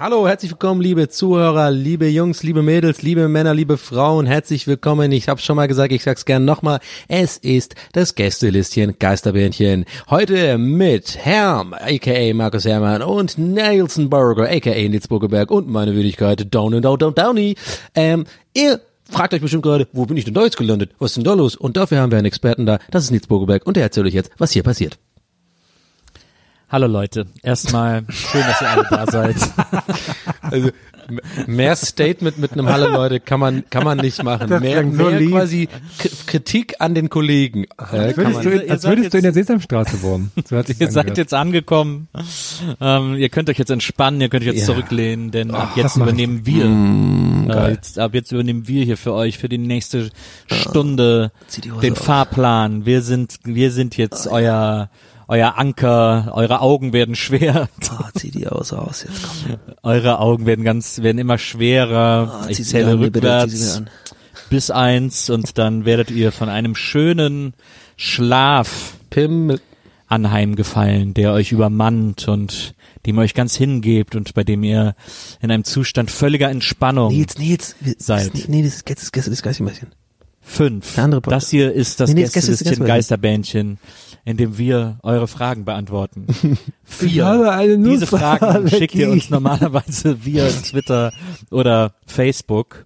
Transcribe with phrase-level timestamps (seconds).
[0.00, 4.26] Hallo, herzlich willkommen, liebe Zuhörer, liebe Jungs, liebe Mädels, liebe Männer, liebe Frauen.
[4.26, 5.10] Herzlich willkommen.
[5.10, 6.78] Ich habe schon mal gesagt, ich sag's gern nochmal.
[7.08, 9.86] Es ist das Gästelistchen Geisterbähnchen.
[10.08, 16.46] Heute mit Herm, aka Markus Herrmann und Nelson Burger, aka Nils Burgerberg und meine Würdigkeit
[16.54, 17.56] Down and Down Down Downy.
[17.96, 20.92] Ähm, ihr fragt euch bestimmt gerade, wo bin ich denn da jetzt gelandet?
[21.00, 21.56] Was ist denn da los?
[21.56, 22.78] Und dafür haben wir einen Experten da.
[22.92, 24.96] Das ist Nils Burgerberg und der erzählt euch jetzt, was hier passiert.
[26.70, 29.36] Hallo Leute, erstmal schön, dass ihr alle da seid.
[30.50, 30.70] Also
[31.46, 34.48] mehr Statement mit einem Hallo Leute kann man kann man nicht machen.
[34.48, 35.30] Das Mehr, so mehr lieb.
[35.30, 37.64] quasi K Kritik an den Kollegen.
[37.92, 40.32] Äh, Als würdest, du, Ihr als seid würdest du in der Sesamstraße wohnen.
[40.48, 41.18] So Ihr seid angehört.
[41.18, 42.08] jetzt angekommen.
[42.80, 44.66] Ähm, ihr könnt euch jetzt entspannen, ihr könnt euch jetzt Ja.
[44.66, 46.12] zurücklehnen, denn ab jetzt mach ich.
[46.12, 46.64] übernehmen wir.
[46.64, 50.08] Mm, äh, jetzt, ab jetzt übernehmen wir hier für euch für die nächste
[50.50, 51.98] Stunde Zieh die den aus.
[52.00, 52.86] Fahrplan.
[52.86, 54.88] Wir sind, wir sind jetzt euer
[55.28, 59.56] euer Anker, eure Augen werden schwer, Oh, zieh die aus aus jetzt komm.
[59.82, 62.42] eure Augen werden ganz, werden immer schwerer.
[62.44, 63.82] Oh, ich zähle an, rückwärts
[64.50, 67.52] bis eins und dann werdet ihr von einem schönen
[67.96, 69.58] Schlaf Pim
[70.06, 72.74] anheimgefallen, der euch übermannt und
[73.04, 74.94] dem ihr euch ganz hingebt und bei dem ihr
[75.42, 78.32] in einem Zustand völliger Entspannung Nils Nils Seid.
[78.34, 79.88] das- Nee, das ist das ist das ist Geisterbähnchen.
[80.40, 80.94] fünf.
[81.24, 83.78] Das hier ist das Nee, nee, das Gäste- Gästelistchen das Geisterbähnchen,
[84.28, 86.26] in dem wir eure Fragen beantworten.
[86.84, 87.78] Vier.
[87.78, 91.14] Diese Fragen schickt ihr uns normalerweise via Twitter
[91.50, 92.84] oder Facebook.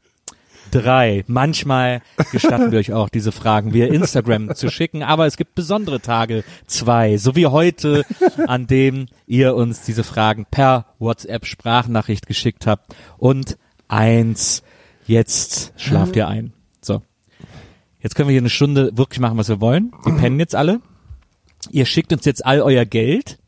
[0.70, 1.24] Drei.
[1.26, 2.00] Manchmal
[2.30, 6.44] gestatten wir euch auch, diese Fragen via Instagram zu schicken, aber es gibt besondere Tage.
[6.68, 7.16] Zwei.
[7.16, 8.04] So wie heute,
[8.46, 12.94] an dem ihr uns diese Fragen per WhatsApp Sprachnachricht geschickt habt.
[13.18, 13.58] Und
[13.88, 14.62] eins.
[15.08, 16.52] Jetzt schlaft ihr ein.
[16.80, 17.02] So.
[17.98, 19.90] Jetzt können wir hier eine Stunde wirklich machen, was wir wollen.
[20.04, 20.80] Wir pennen jetzt alle.
[21.70, 23.38] Ihr schickt uns jetzt all euer Geld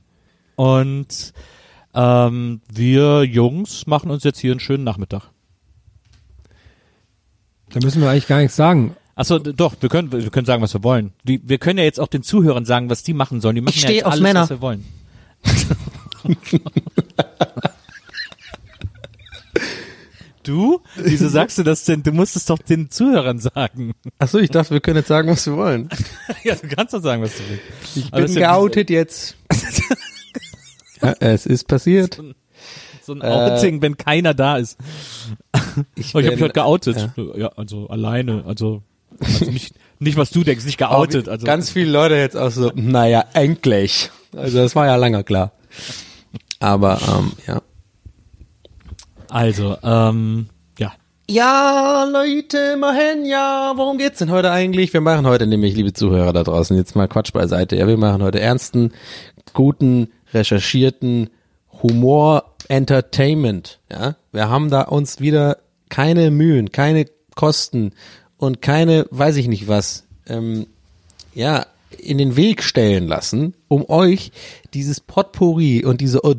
[0.57, 1.33] und
[1.95, 5.31] ähm, wir Jungs machen uns jetzt hier einen schönen Nachmittag.
[7.71, 8.97] Da müssen wir eigentlich gar nichts sagen.
[9.17, 11.13] Achso, doch, wir können, wir können sagen, was wir wollen.
[11.25, 13.55] Die, wir können ja jetzt auch den Zuhörern sagen, was die machen sollen.
[13.55, 14.43] Die machen Ich ja jetzt auf alles, Männer.
[14.43, 14.85] was wir wollen.
[20.49, 20.81] du?
[20.97, 22.03] Wieso sagst du das denn?
[22.03, 23.93] Du musst es doch den Zuhörern sagen.
[24.19, 25.89] Ach so, ich dachte, wir können jetzt sagen, was wir wollen.
[26.45, 27.97] ja, du kannst doch sagen, was du willst.
[27.97, 29.37] Ich Aber bin ist ja geoutet jetzt.
[31.03, 32.21] ja, es ist passiert.
[33.03, 34.79] So ein Outing, wenn keiner da ist.
[35.95, 37.11] Ich, Oh, ich habe mich heute geoutet.
[37.17, 37.37] ja.
[37.37, 37.49] Ja.
[37.57, 38.83] also alleine, also,
[39.21, 41.29] also nicht, nicht was du denkst, nicht geoutet.
[41.29, 44.11] Also Ganz viele Leute jetzt auch so, naja, endlich.
[44.35, 45.53] Also das war ja lange klar.
[46.61, 47.61] Aber ähm, ja.
[49.35, 50.47] Also, ähm,
[50.79, 50.93] ja.
[51.29, 54.93] Ja, Leute, immerhin, ja, worum geht's denn heute eigentlich?
[54.93, 57.75] Wir machen heute nämlich, liebe Zuhörer da draußen, jetzt mal Quatsch beiseite.
[57.75, 58.93] Ja, wir machen heute ernsten,
[59.53, 61.31] guten, recherchierten
[61.83, 63.81] Humor Entertainment.
[63.91, 65.59] Ja, wir haben da uns wieder
[65.89, 67.91] keine Mühen, keine Kosten
[68.37, 70.69] und keine, weiß ich nicht was, ähm,
[71.35, 71.67] ja,
[72.01, 74.33] in den Weg stellen lassen, um euch
[74.75, 76.37] dieses Potpourri und diese Hors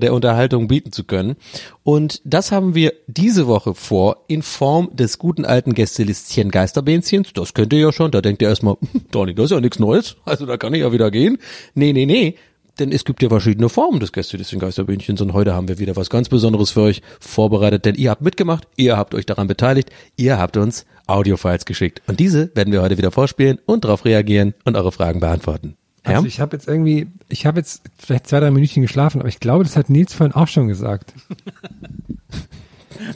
[0.00, 1.36] der Unterhaltung bieten zu können.
[1.82, 7.32] Und das haben wir diese Woche vor in Form des guten alten Gästelistchen Geisterbähnchens.
[7.32, 8.10] Das könnt ihr ja schon.
[8.10, 10.16] Da denkt ihr erstmal, hm, Donny, das ist ja nichts Neues.
[10.24, 11.38] Also da kann ich ja wieder gehen.
[11.74, 12.36] Nee, nee, nee.
[12.78, 16.10] Denn es gibt ja verschiedene Formen des Gästelistchen Geisterbähnchens und heute haben wir wieder was
[16.10, 20.38] ganz Besonderes für euch vorbereitet, denn ihr habt mitgemacht, ihr habt euch daran beteiligt, ihr
[20.38, 22.02] habt uns Audiofiles geschickt.
[22.06, 25.76] Und diese werden wir heute wieder vorspielen und darauf reagieren und eure Fragen beantworten.
[26.06, 26.16] Ja?
[26.16, 29.40] Also ich habe jetzt irgendwie, ich habe jetzt vielleicht zwei, drei Minütchen geschlafen, aber ich
[29.40, 31.12] glaube, das hat Nils vorhin auch schon gesagt.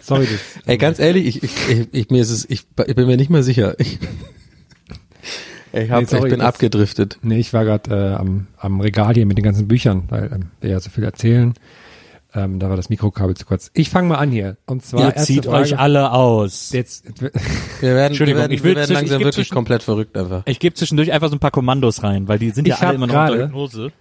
[0.02, 0.40] Sorry, das.
[0.66, 3.30] Ey, ganz ehrlich, ich, ich, ich, ich, mir ist es, ich, ich bin mir nicht
[3.30, 3.78] mehr sicher.
[3.80, 3.98] Ich,
[5.72, 7.18] ich, hab, Nee, sorry, ich bin das- abgedriftet.
[7.22, 10.42] Nee, ich war gerade äh, am, am Regal hier mit den ganzen Büchern, weil ähm,
[10.60, 11.54] wir ja so viel erzählen.
[12.34, 13.70] Ähm, da war das Mikrokabel zu kurz.
[13.74, 14.56] Ich fange mal an hier.
[14.66, 15.64] Und zwar Ihr zieht Frage.
[15.64, 16.72] euch alle aus.
[16.72, 17.30] Jetzt, Wir
[17.82, 20.42] werden, Entschuldigung, wir werden, ich will wir werden langsam wirklich zwischen- komplett verrückt einfach.
[20.46, 22.94] Ich gebe zwischendurch einfach so ein paar Kommandos rein, weil die sind ja Ich alle
[22.94, 23.92] immer noch unter gerade- Hypnose.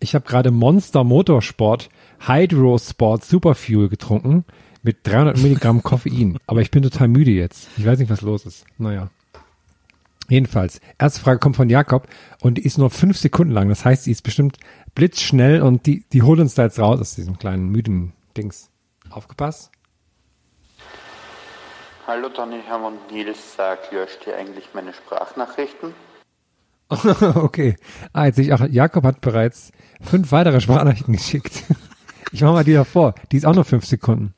[0.00, 1.88] ich habe gerade Monster Motorsport
[2.26, 4.44] Hydro Sport Superfuel getrunken
[4.82, 6.38] mit 300 Milligramm Koffein.
[6.48, 7.68] Aber ich bin total müde jetzt.
[7.78, 8.64] Ich weiß nicht, was los ist.
[8.78, 9.08] Naja.
[10.28, 12.06] Jedenfalls, erste Frage kommt von Jakob
[12.40, 13.68] und die ist nur fünf Sekunden lang.
[13.68, 14.56] Das heißt, die ist bestimmt
[14.94, 18.70] blitzschnell und die, die holt uns da jetzt raus aus diesem kleinen müden Dings.
[19.10, 19.70] Aufgepasst?
[22.06, 25.94] Hallo Donny, Hermann und Nils, sag, löscht ihr eigentlich meine Sprachnachrichten?
[27.36, 27.76] okay.
[28.12, 31.64] Ah, jetzt sehe ich auch, Jakob hat bereits fünf weitere Sprachnachrichten geschickt.
[32.34, 33.14] Ich mache mal die davor.
[33.30, 34.34] Die ist auch nur fünf Sekunden.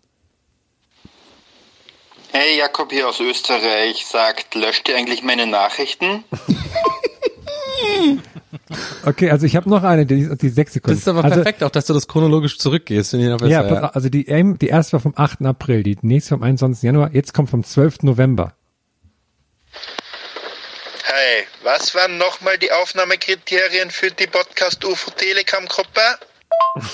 [2.32, 6.24] Hey, Jakob hier aus Österreich, sagt, löscht ihr eigentlich meine Nachrichten?
[9.04, 10.96] Okay, also ich habe noch eine, die, die sechs Sekunden.
[10.96, 13.10] Das ist aber also, perfekt, auch dass du das chronologisch zurückgehst.
[13.10, 15.42] Finde ich noch besser, Ja, pass auf, also die, ähm, die erste war vom 8.
[15.42, 16.82] April, die nächste vom 21.
[16.82, 18.02] Januar, jetzt kommt vom 12.
[18.02, 18.54] November.
[21.04, 26.00] Hey, was waren nochmal die Aufnahmekriterien für die Podcast UFO Telegram Gruppe?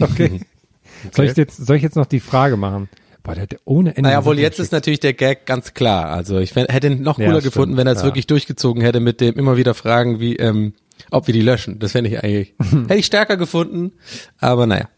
[0.00, 0.40] Okay.
[1.12, 2.88] Soll, ich jetzt, soll ich jetzt noch die Frage machen?
[3.22, 4.02] Boah, der hat ja ohne Ende.
[4.02, 6.06] Naja, wohl jetzt ist natürlich der Gag ganz klar.
[6.08, 8.04] Also ich hätte ihn noch Ja, cooler stimmt, gefunden, wenn er es ja.
[8.06, 10.74] wirklich durchgezogen hätte mit dem immer wieder Fragen, wie ähm,
[11.10, 11.78] ob wir die löschen.
[11.78, 12.54] Das fände ich eigentlich
[12.88, 13.92] hätte ich stärker gefunden.
[14.38, 14.88] Aber naja.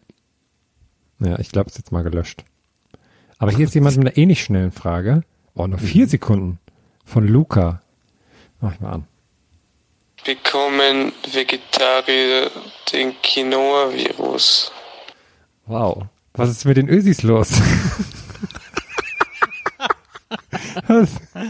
[1.21, 2.45] Ja, ich glaube, es ist jetzt mal gelöscht.
[3.39, 5.23] Aber hier ist jemand mit einer ähnlich schnellen Frage.
[5.55, 6.59] Oh, nur vier Sekunden.
[7.05, 7.83] Von Luca.
[8.61, 9.07] Mach ich mal an.
[10.25, 12.51] Bekommen Vegetarier
[12.93, 14.71] den Quinoa-Virus?
[15.67, 16.05] Wow.
[16.35, 17.53] Was ist mit den Ösis los?
[20.87, 21.09] was,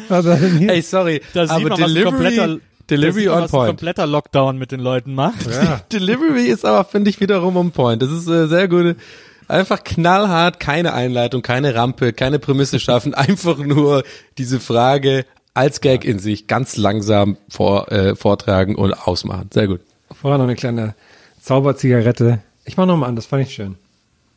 [0.09, 0.71] was war denn hier?
[0.71, 2.59] Ey, sorry, Da sieht aber man, was ein Delivery, kompletter,
[2.91, 3.69] Delivery da sieht man, on was ein point.
[3.69, 5.47] kompletter Lockdown mit den Leuten macht.
[5.93, 8.03] Delivery ist aber, finde ich, wiederum on point.
[8.03, 8.97] Das ist äh, sehr gut.
[9.49, 14.05] Einfach knallhart, keine Einleitung, keine Rampe, keine Prämisse schaffen, einfach nur
[14.39, 19.51] diese Frage als Gag in sich ganz langsam vor, äh, vortragen und ausmachen.
[19.53, 19.81] Sehr gut.
[20.13, 20.95] Vorher noch eine kleine
[21.41, 22.41] Zauberzigarette.
[22.65, 23.77] Ich mach noch mal an, das fand ich schön.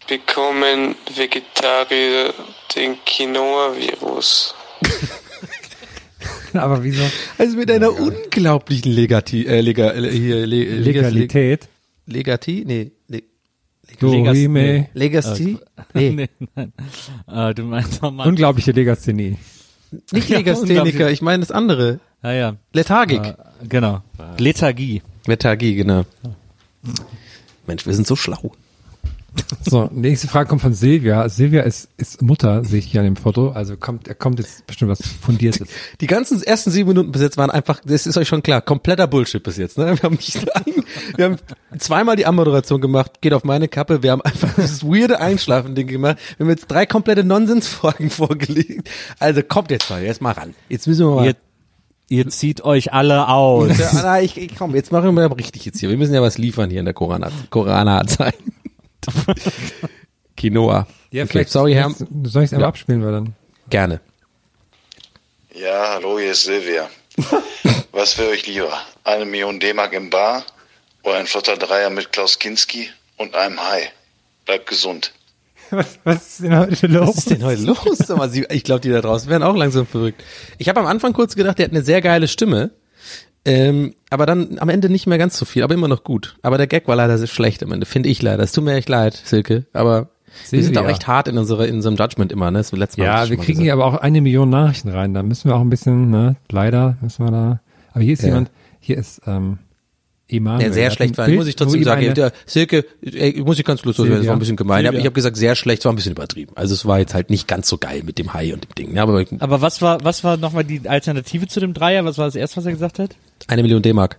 [0.08, 2.34] Bekommen Vegetarier
[2.76, 4.56] den Quinoa-Virus?
[6.54, 7.04] Aber wieso?
[7.38, 11.70] Also mit einer unglaublichen Legati, äh, Lega, äh, hier, le, Legalität.
[12.06, 12.64] Legati?
[12.66, 13.24] Nee, le,
[14.00, 14.90] Dorime.
[14.94, 15.58] Legasthenie?
[15.94, 16.74] Nee, nee, nein.
[17.28, 18.28] Äh, du meinst doch mal.
[18.28, 19.38] Unglaubliche Legasthenie.
[20.12, 22.00] nicht Ja, Legastheniker, ich meine das andere.
[22.24, 22.56] Ja, ja.
[22.72, 23.24] Lethargik.
[23.24, 23.36] Äh,
[23.68, 24.02] genau.
[24.38, 25.02] Lethargie.
[25.28, 26.06] Lethargie, genau.
[27.68, 28.54] Mensch, wir sind so schlau.
[29.66, 31.28] So, nächste Frage kommt von Silvia.
[31.30, 33.50] Silvia ist, ist Mutter, sehe ich hier an dem Foto.
[33.50, 35.68] Also kommt, er kommt jetzt bestimmt was Fundiertes.
[36.02, 39.08] Die ganzen ersten sieben Minuten bis jetzt waren einfach, das ist euch schon klar, kompletter
[39.08, 39.78] Bullshit bis jetzt.
[39.78, 39.86] Ne?
[39.96, 40.84] Wir, haben nicht ein,
[41.16, 41.38] wir haben
[41.80, 44.04] zweimal die Anmoderation gemacht, geht auf meine Kappe.
[44.04, 46.18] Wir haben einfach dieses weirde Einschlafen-Ding gemacht.
[46.38, 48.90] Wir haben jetzt drei komplette Nonsensfragen vorgelegt.
[49.20, 50.54] Also kommt jetzt mal, jetzt mal ran.
[50.70, 51.26] Jetzt müssen wir mal.
[51.26, 51.36] Ihr,
[52.10, 53.78] ihr zieht euch alle aus.
[53.80, 55.90] Ja, na, ich, ich, komm, jetzt machen wir mal richtig jetzt hier.
[55.90, 58.36] Wir müssen ja was liefern hier in der Corona- Corona-Zeit.
[60.38, 60.88] Quinoa.
[61.14, 61.90] okay, sorry, Herr.
[62.24, 62.68] Soll ich es einmal Ja.
[62.68, 63.36] abspielen, weil dann.
[63.70, 64.00] Gerne.
[65.56, 66.90] Ja, hallo, hier ist Silvia.
[67.92, 68.72] Was wäre euch lieber?
[69.04, 70.44] Eine Million D-Mark im Bar
[71.04, 73.92] oder ein flotter Dreier mit Klaus Kinski und einem Hai?
[74.46, 75.14] Bleibt gesund.
[75.70, 77.08] Was, was ist denn heute los?
[77.10, 78.46] Was ist denn heute los?
[78.50, 80.24] Ich glaube, die da draußen werden auch langsam verrückt.
[80.58, 82.72] Ich habe am Anfang kurz gedacht, der hat eine sehr geile Stimme.
[83.46, 86.38] Ähm, aber dann am Ende nicht mehr ganz so viel, aber immer noch gut.
[86.44, 88.42] Aber der Gag war leider sehr schlecht am Ende, finde ich leider.
[88.44, 89.66] Es tut mir echt leid, Silke.
[89.74, 90.10] Aber
[90.50, 90.82] wir sind Silvia.
[90.82, 92.60] auch echt hart in unserer in unserem Judgment immer, ne?
[92.60, 93.64] Das letztes Mal Ja, wir kriegen gesagt.
[93.64, 95.14] hier aber auch eine Million Nachrichten rein.
[95.14, 97.60] Da müssen wir auch ein bisschen, ne, leider müssen wir da.
[97.92, 98.30] Aber hier ist Ja.
[98.30, 99.60] jemand, hier ist ähm,
[100.28, 100.68] Emanuel.
[100.68, 101.26] Ja, sehr schlecht war.
[101.26, 104.36] Bild, Muss ich trotzdem sagen, ja, Silke, ey, muss ich ganz schluss loswerden, das war
[104.36, 104.84] ein bisschen gemein.
[104.84, 105.00] Silvia.
[105.00, 106.54] Ich habe gesagt, sehr schlecht, es war ein bisschen übertrieben.
[106.56, 108.96] Also es war jetzt halt nicht ganz so geil mit dem Hai und dem Ding.
[108.96, 112.06] Ja, aber Aber was war, was war nochmal die Alternative zu dem Dreier?
[112.06, 113.16] Was war das erste, was er gesagt hat?
[113.48, 114.18] eine Million D-Mark.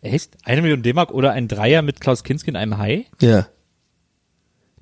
[0.00, 0.36] Echt?
[0.44, 3.06] Eine Million D-Mark oder ein Dreier mit Klaus Kinski und einem Hai?
[3.20, 3.48] Ja.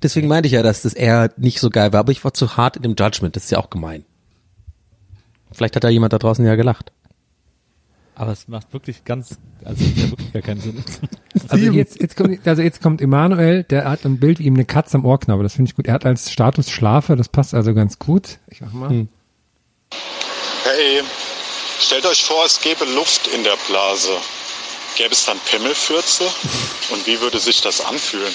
[0.03, 2.57] Deswegen meinte ich ja, dass das eher nicht so geil war, aber ich war zu
[2.57, 4.05] hart in dem Judgment, das ist ja auch gemein.
[5.51, 6.91] Vielleicht hat da jemand da draußen ja gelacht.
[8.15, 10.83] Aber es macht wirklich ganz, also ja wirklich gar keinen Sinn.
[11.49, 14.63] Also jetzt, jetzt kommt, also jetzt kommt Emanuel, der hat ein Bild wie ihm eine
[14.63, 15.43] Katze am Ohr knabbert.
[15.45, 15.85] Das finde ich gut.
[15.85, 18.39] Er hat als Status Schlafe, das passt also ganz gut.
[18.49, 18.89] Ich mach mal.
[18.89, 19.09] Hm.
[20.63, 21.03] Hey,
[21.79, 24.11] stellt euch vor, es gäbe Luft in der Blase.
[24.97, 26.23] Gäbe es dann Pimmelfürze?
[26.93, 28.33] Und wie würde sich das anfühlen?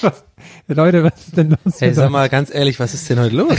[0.00, 0.24] Was,
[0.66, 1.80] Leute, was ist denn los?
[1.80, 2.10] Hey, sag euch?
[2.10, 3.58] mal ganz ehrlich, was ist denn heute los?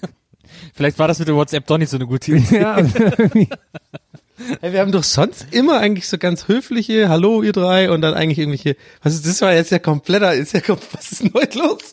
[0.74, 2.60] Vielleicht war das mit dem WhatsApp doch nicht so eine gute Idee.
[2.60, 2.92] ja, also
[4.60, 8.14] Hey, wir haben doch sonst immer eigentlich so ganz höfliche Hallo ihr drei und dann
[8.14, 10.60] eigentlich irgendwelche was ist das war jetzt ja kompletter ist ja
[10.92, 11.92] was ist denn heute los?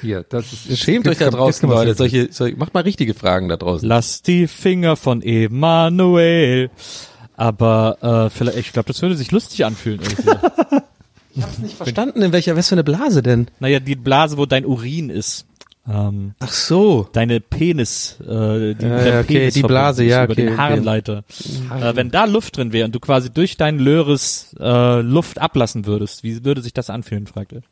[0.00, 3.48] hier, das ist, jetzt- Schämt euch da draußen Leute, solche, solche macht mal richtige Fragen
[3.48, 3.86] da draußen.
[3.88, 6.70] Lass die Finger von Emanuel.
[7.36, 10.00] Aber äh, vielleicht, ich glaube, das würde sich lustig anfühlen.
[10.00, 10.30] Irgendwie.
[11.38, 13.48] Ich hab's nicht verstanden, in welcher was für eine Blase denn?
[13.60, 15.44] naja, die Blase, wo dein Urin ist.
[15.88, 17.08] Ähm, Ach so.
[17.12, 20.58] deine Penis, äh, die, Ja, okay, Penis die Blase, ja, über okay, den okay.
[20.58, 21.24] Harnleiter.
[21.70, 25.86] Äh, wenn da Luft drin wäre und du quasi durch deinen Löres äh, Luft ablassen
[25.86, 27.62] würdest, wie würde sich das anfühlen, fragt er.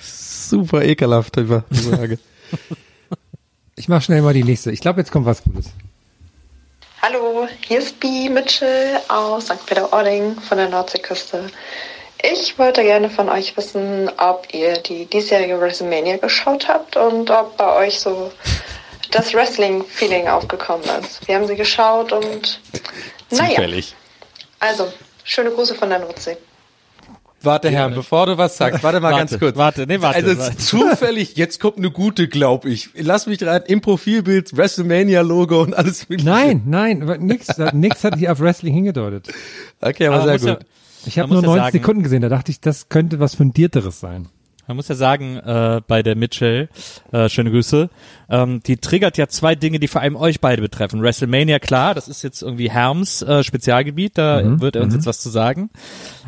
[0.00, 2.18] Super ekelhaft, die Frage.
[3.76, 4.70] Ich mach schnell mal die nächste.
[4.70, 5.70] Ich glaube, jetzt kommt was Gutes.
[7.02, 9.66] Hallo, hier ist Bi Mitchell aus St.
[9.66, 11.50] Peter-Ording von der Nordseeküste.
[12.32, 17.56] Ich wollte gerne von euch wissen, ob ihr die diesjährige WrestleMania geschaut habt und ob
[17.56, 18.32] bei euch so
[19.10, 21.26] das Wrestling-Feeling aufgekommen ist.
[21.28, 22.60] Wir haben sie geschaut und
[23.30, 23.94] naja, Zufällig.
[24.58, 24.90] also
[25.22, 26.36] schöne Grüße von der Nordsee.
[27.42, 29.56] Warte, Herr, bevor du was sagst, warte mal Warte, ganz kurz.
[29.58, 30.56] warte, nee, warte, Also warte.
[30.56, 32.88] zufällig, jetzt kommt eine gute, glaub ich.
[32.94, 36.24] Lass mich rein, im Profilbild, WrestleMania-Logo und alles mit.
[36.24, 39.28] Nein, nein, nix, nix hat hier auf Wrestling hingedeutet.
[39.82, 40.64] Okay, aber, Aber sehr muss ja- gut.
[41.06, 43.34] Ich habe nur muss ja 90 sagen- Sekunden gesehen, da dachte ich, das könnte was
[43.34, 44.28] Fundierteres sein.
[44.66, 46.68] Man muss ja sagen, äh, bei der Mitchell,
[47.12, 47.90] äh, schöne Grüße,
[48.30, 51.02] ähm, die triggert ja zwei Dinge, die vor allem euch beide betreffen.
[51.02, 55.20] WrestleMania, klar, das ist jetzt irgendwie Herms äh, Spezialgebiet, da wird er uns jetzt was
[55.20, 55.70] zu sagen.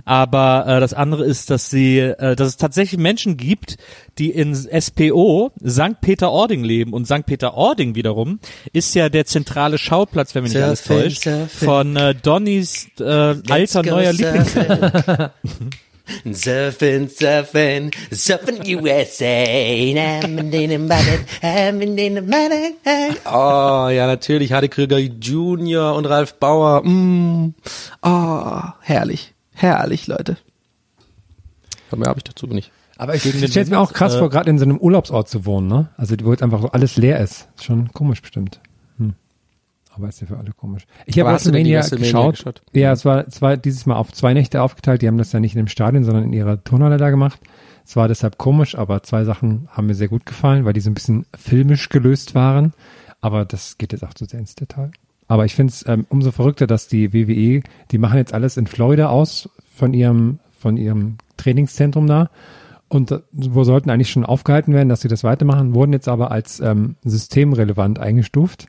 [0.05, 3.77] Aber äh, das andere ist, dass sie, äh, dass es tatsächlich Menschen gibt,
[4.19, 6.01] die in SPO St.
[6.01, 6.93] Peter-Ording leben.
[6.93, 7.27] Und St.
[7.27, 8.39] Peter-Ording wiederum
[8.73, 13.83] ist ja der zentrale Schauplatz, wenn mich nicht alles täuscht, von äh, Donnys äh, alter
[13.83, 15.31] neuer Lieblingsband.
[16.25, 19.45] Surfing, surfing, surfing USA.
[23.25, 24.53] Oh, ja, natürlich.
[24.53, 26.83] Hade Krüger Junior und Ralf Bauer.
[26.85, 27.55] Mm.
[28.03, 29.35] Oh, herrlich.
[29.55, 30.37] Herrlich, Leute.
[31.91, 32.71] Aber mehr habe ich dazu nicht.
[32.99, 35.45] Aber ich, ich stelle mir auch krass äh, vor, gerade in so einem Urlaubsort zu
[35.45, 35.89] wohnen, ne?
[35.97, 37.49] Also wo jetzt einfach so alles leer ist.
[37.57, 38.61] Ist schon komisch bestimmt.
[39.97, 40.87] Aber ist ja für alle komisch.
[41.07, 42.37] Ich habe WrestleMania geschaut.
[42.37, 42.63] geschaut?
[42.73, 45.01] Ja, es war, es war dieses Mal auf zwei Nächte aufgeteilt.
[45.01, 47.41] Die haben das ja nicht in dem Stadion, sondern in ihrer Turnhalle da gemacht.
[47.85, 50.91] Es war deshalb komisch, aber zwei Sachen haben mir sehr gut gefallen, weil die so
[50.91, 52.75] ein bisschen filmisch gelöst waren.
[53.23, 54.91] Aber das geht jetzt auch zu sehr ins Detail.
[55.29, 58.67] Aber ich finde es ähm, umso verrückter, dass die WWE, die machen jetzt alles in
[58.67, 62.31] Florida aus von ihrem, von ihrem Trainingszentrum da.
[62.89, 66.31] Und äh, wo sollten eigentlich schon aufgehalten werden, dass sie das weitermachen, wurden jetzt aber
[66.31, 68.69] als ähm, systemrelevant eingestuft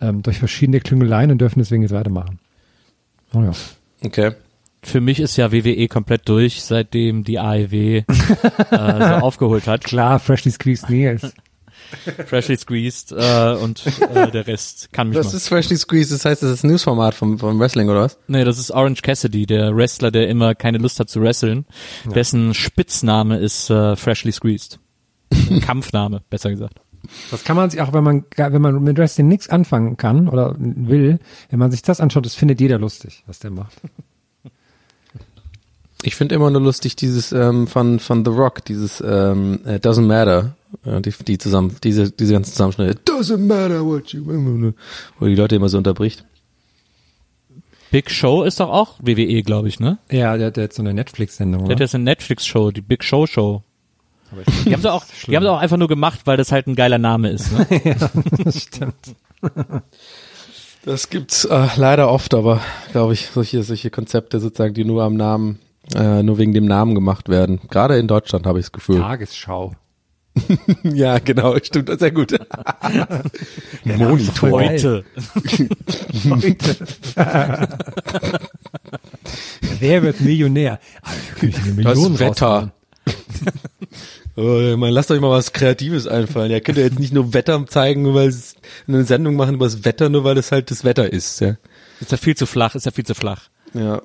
[0.00, 2.38] ähm, durch verschiedene Klüngeleien und dürfen deswegen jetzt weitermachen.
[3.34, 3.52] Oh ja.
[4.04, 4.32] Okay.
[4.82, 8.04] Für mich ist ja WWE komplett durch, seitdem die AEW äh,
[8.70, 8.74] so
[9.22, 9.82] aufgeholt hat.
[9.84, 11.32] Klar, Freshly Squeezed Meals.
[12.26, 15.36] Freshly squeezed äh, und äh, der Rest kann mich Das mal.
[15.36, 18.18] ist Freshly Squeezed, das heißt, das ist ein Newsformat vom, vom Wrestling, oder was?
[18.26, 21.64] Nee, das ist Orange Cassidy, der Wrestler, der immer keine Lust hat zu wresteln.
[22.12, 24.80] Dessen Spitzname ist äh, Freshly Squeezed.
[25.62, 26.80] Kampfname, besser gesagt.
[27.30, 30.54] Das kann man sich auch, wenn man, wenn man mit Wrestling nichts anfangen kann oder
[30.58, 31.18] will,
[31.50, 33.80] wenn man sich das anschaut, das findet jeder lustig, was der macht.
[36.02, 40.06] Ich finde immer nur lustig dieses ähm, von von The Rock, dieses ähm, äh, Doesn't
[40.06, 42.92] Matter, äh, die, die zusammen, diese diese ganzen Zusammenschnitte.
[42.92, 44.22] It doesn't matter what you,
[45.18, 46.24] wo die Leute immer so unterbricht.
[47.90, 49.98] Big Show ist doch auch WWE, glaube ich, ne?
[50.10, 51.64] Ja, der hat jetzt so eine Netflix-Sendung.
[51.64, 53.62] Der hat jetzt eine Netflix-Show, die Big Show Show.
[54.64, 56.74] Die haben sie auch, die haben sie auch einfach nur gemacht, weil das halt ein
[56.74, 57.52] geiler Name ist.
[57.52, 57.66] Ne?
[58.44, 58.94] das stimmt.
[60.84, 62.60] Das gibt's äh, leider oft, aber
[62.92, 65.58] glaube ich, solche solche Konzepte sozusagen, die nur am Namen,
[65.94, 67.60] äh, nur wegen dem Namen gemacht werden.
[67.68, 69.00] Gerade in Deutschland habe ich das Gefühl.
[69.00, 69.74] Tagesschau.
[70.82, 72.36] Ja, genau, stimmt, sehr gut.
[73.84, 74.50] Monitor.
[74.50, 75.04] Heute.
[76.28, 76.66] Heute.
[79.80, 80.78] Wer wird Millionär?
[81.38, 82.72] Kann ich eine Das Wetter.
[84.38, 86.50] Oh, man, lasst euch mal was Kreatives einfallen.
[86.50, 88.54] Ja, könnt ihr jetzt nicht nur Wetter zeigen, nur weil es
[88.86, 91.40] eine Sendung machen über das Wetter, nur weil es halt das Wetter ist.
[91.40, 91.56] Ja.
[92.02, 93.48] Ist ja viel zu flach, ist ja viel zu flach.
[93.72, 94.02] ja.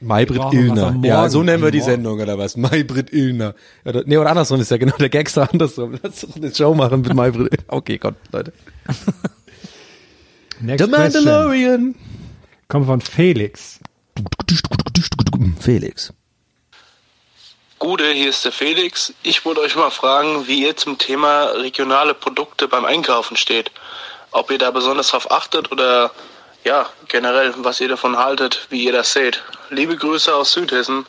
[0.00, 0.98] Maybrit Illner.
[1.02, 1.80] Ja, so nennen wir die.
[1.80, 2.56] Sendung oder was?
[2.56, 3.54] Maybrit Illner.
[3.84, 5.98] Oder, nee, oder andersrum ist ja genau der doch andersrum.
[6.02, 7.64] Lass doch eine Show machen mit Maybrit.
[7.68, 8.52] Okay, Gott, Leute.
[10.60, 10.90] Next The.
[10.90, 11.94] Mandalorian.
[12.68, 13.80] Kommt von Felix.
[15.58, 16.12] Felix.
[17.82, 19.12] Gude, hier ist der Felix.
[19.24, 23.72] Ich wollte euch mal fragen, wie ihr zum Thema regionale Produkte beim Einkaufen steht.
[24.30, 26.12] Ob ihr da besonders drauf achtet oder
[26.62, 29.42] ja, generell, was ihr davon haltet, wie ihr das seht.
[29.70, 31.06] Liebe Grüße aus Südhessen.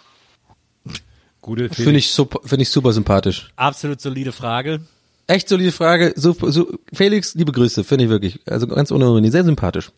[1.41, 3.51] Gute Finde ich super, finde ich super sympathisch.
[3.55, 4.81] Absolut solide Frage.
[5.27, 6.13] Echt solide Frage.
[6.15, 8.39] So, so, Felix, liebe Grüße, finde ich wirklich.
[8.47, 9.91] Also ganz ohne Ironie, sehr sympathisch.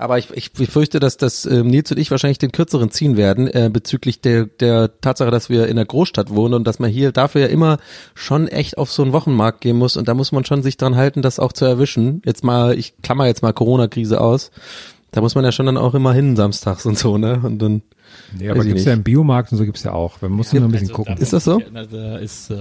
[0.00, 3.48] Aber ich, ich befürchte, dass das ähm, Nils und ich wahrscheinlich den kürzeren ziehen werden
[3.48, 7.10] äh, bezüglich der der Tatsache, dass wir in der Großstadt wohnen und dass man hier
[7.10, 7.78] dafür ja immer
[8.14, 10.94] schon echt auf so einen Wochenmarkt gehen muss und da muss man schon sich dran
[10.94, 12.22] halten, das auch zu erwischen.
[12.24, 14.52] Jetzt mal, ich klammer jetzt mal Corona-Krise aus.
[15.10, 17.40] Da muss man ja schon dann auch immer hin samstags und so, ne?
[17.42, 17.82] Und dann.
[18.38, 20.20] Nee, aber gibt's ja im Biomarkt und so gibt's ja auch.
[20.20, 21.16] Man muss ja, nur ein bisschen Also, gucken.
[21.16, 21.60] Ist das so?
[21.90, 22.56] Da ist, äh,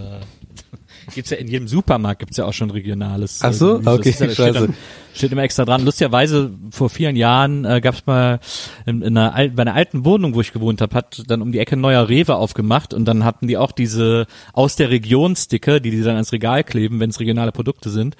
[1.13, 3.41] gibt's ja in jedem Supermarkt gibt's ja auch schon regionales.
[3.43, 3.79] Ach so?
[3.79, 3.83] Gemüse.
[3.83, 4.69] Das Okay, ist ja, da steht, scheiße.
[5.17, 5.83] Steht immer extra dran.
[5.83, 8.39] Lustigerweise vor vielen Jahren äh, gab's mal
[8.85, 11.51] in, in einer, al- bei einer alten Wohnung, wo ich gewohnt habe, hat dann um
[11.51, 15.35] die Ecke ein neuer Rewe aufgemacht und dann hatten die auch diese aus der Region
[15.35, 18.15] Sticker, die die dann ans Regal kleben, wenn es regionale Produkte sind.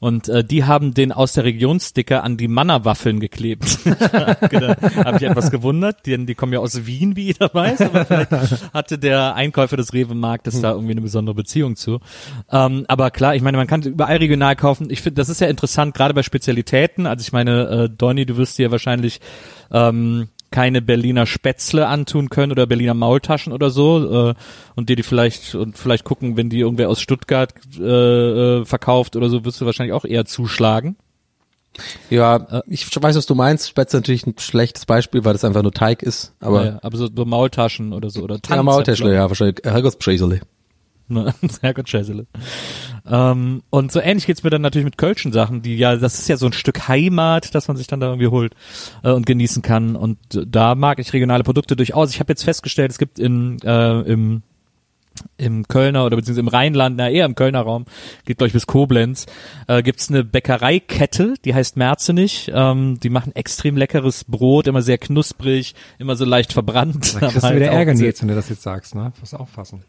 [0.00, 3.78] Und äh, die haben den aus der Region Sticker an die Mannerwaffeln geklebt.
[4.12, 4.36] da
[5.04, 8.72] habe ich etwas gewundert, denn die kommen ja aus Wien, wie jeder weiß, aber vielleicht
[8.74, 12.00] hatte der Einkäufer des Rewe-Marktes da irgendwie eine besondere Beziehung zu.
[12.50, 14.88] Ähm, aber klar, ich meine, man kann überall regional kaufen.
[14.90, 17.06] Ich finde, das ist ja interessant, gerade bei Spezialitäten.
[17.06, 19.20] Also ich meine, äh, Donny, du wirst dir wahrscheinlich
[19.70, 24.34] ähm, keine Berliner Spätzle antun können oder Berliner Maultaschen oder so äh,
[24.74, 29.14] und dir die vielleicht und vielleicht gucken, wenn die irgendwer aus Stuttgart äh, äh, verkauft
[29.14, 30.96] oder so, wirst du wahrscheinlich auch eher zuschlagen.
[32.10, 33.66] Ja, ich weiß, was du meinst.
[33.66, 36.34] Spätzle ist natürlich ein schlechtes Beispiel, weil das einfach nur Teig ist.
[36.38, 39.60] Aber ja, aber so, so Maultaschen oder so oder ja, Maultäschle, ja, wahrscheinlich.
[39.64, 40.40] Herrgottsbräsele.
[41.12, 42.26] Ne, Herrgott Schäsele.
[43.06, 46.28] Ähm, und so ähnlich geht's mir dann natürlich mit Kölschen Sachen, die ja, das ist
[46.28, 48.54] ja so ein Stück Heimat, das man sich dann da irgendwie holt
[49.02, 49.96] äh, und genießen kann.
[49.96, 52.10] Und da mag ich regionale Produkte durchaus.
[52.10, 54.42] Ich habe jetzt festgestellt, es gibt in, äh, im
[55.36, 57.84] im Kölner oder beziehungsweise im Rheinland, na eher im Kölner Raum,
[58.24, 59.26] geht glaube ich bis Koblenz,
[59.68, 62.50] äh, gibt's eine Bäckereikette, die heißt Merzenich.
[62.54, 67.14] Ähm, die machen extrem leckeres Brot, immer sehr knusprig, immer so leicht verbrannt.
[67.14, 69.12] Da kriegst du halt wieder Ärger, Nils, wenn du das jetzt sagst, ne?
[69.20, 69.84] Musst aufpassen.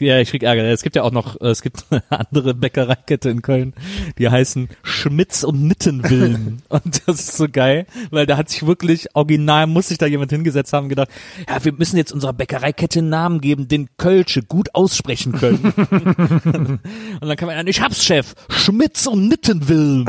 [0.00, 0.64] Ja, ich krieg Ärger.
[0.64, 3.74] Es gibt ja auch noch, äh, es gibt eine andere Bäckereikette in Köln,
[4.18, 6.62] die heißen Schmitz und Nittenwillen.
[6.68, 10.30] und das ist so geil, weil da hat sich wirklich original, muss sich da jemand
[10.30, 11.08] hingesetzt haben gedacht,
[11.48, 15.72] ja, wir müssen jetzt unserer Bäckereikette einen Namen geben, den Kölsche gut aussprechen können.
[17.20, 20.06] und dann kann man, ich hab's, Chef, Schmitz und Nittenwillen.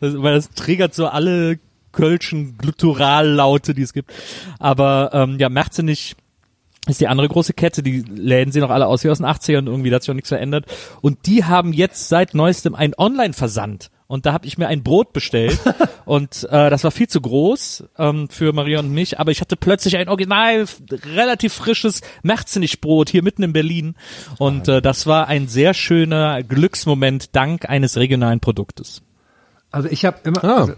[0.00, 1.58] das, weil das triggert so alle
[1.92, 4.12] Kölschen Glutturallaute, die es gibt.
[4.58, 6.16] Aber ähm, ja, Merzenich
[6.88, 9.66] ist die andere große Kette, die Läden sehen auch alle aus wie aus den 80ern,
[9.66, 10.66] irgendwie da hat sich auch nichts verändert.
[11.00, 13.90] Und die haben jetzt seit neuestem einen Online-Versand.
[14.08, 15.58] Und da habe ich mir ein Brot bestellt
[16.04, 19.56] und äh, das war viel zu groß ähm, für Maria und mich, aber ich hatte
[19.56, 20.66] plötzlich ein original
[21.14, 23.94] relativ frisches Merzenich-Brot hier mitten in Berlin
[24.38, 29.00] und äh, das war ein sehr schöner Glücksmoment dank eines regionalen Produktes.
[29.70, 30.56] Also ich habe immer, Ah.
[30.60, 30.72] also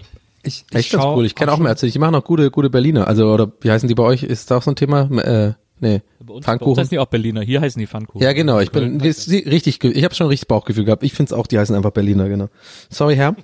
[0.45, 1.27] ich, ich Echt ganz cool.
[1.27, 1.95] Ich kenne auch schon- Merzenich.
[1.95, 3.09] Die machen auch gute, gute Berliner.
[3.09, 4.23] Also, oder wie heißen die bei euch?
[4.23, 5.11] Ist da auch so ein Thema?
[5.21, 6.01] Äh, nee.
[6.01, 6.81] Bei uns, bei uns Pfannkuchen?
[6.81, 8.23] heißen die auch Berliner, hier heißen die Pfannkuchen.
[8.23, 8.59] Ja, genau.
[8.61, 9.85] Ich bin richtig.
[9.85, 11.03] Ich habe schon richtig Bauchgefühl gehabt.
[11.05, 11.47] Ich finde es auch.
[11.47, 12.29] Die heißen einfach Berliner.
[12.29, 12.49] Genau.
[12.91, 13.37] Sorry, Herr.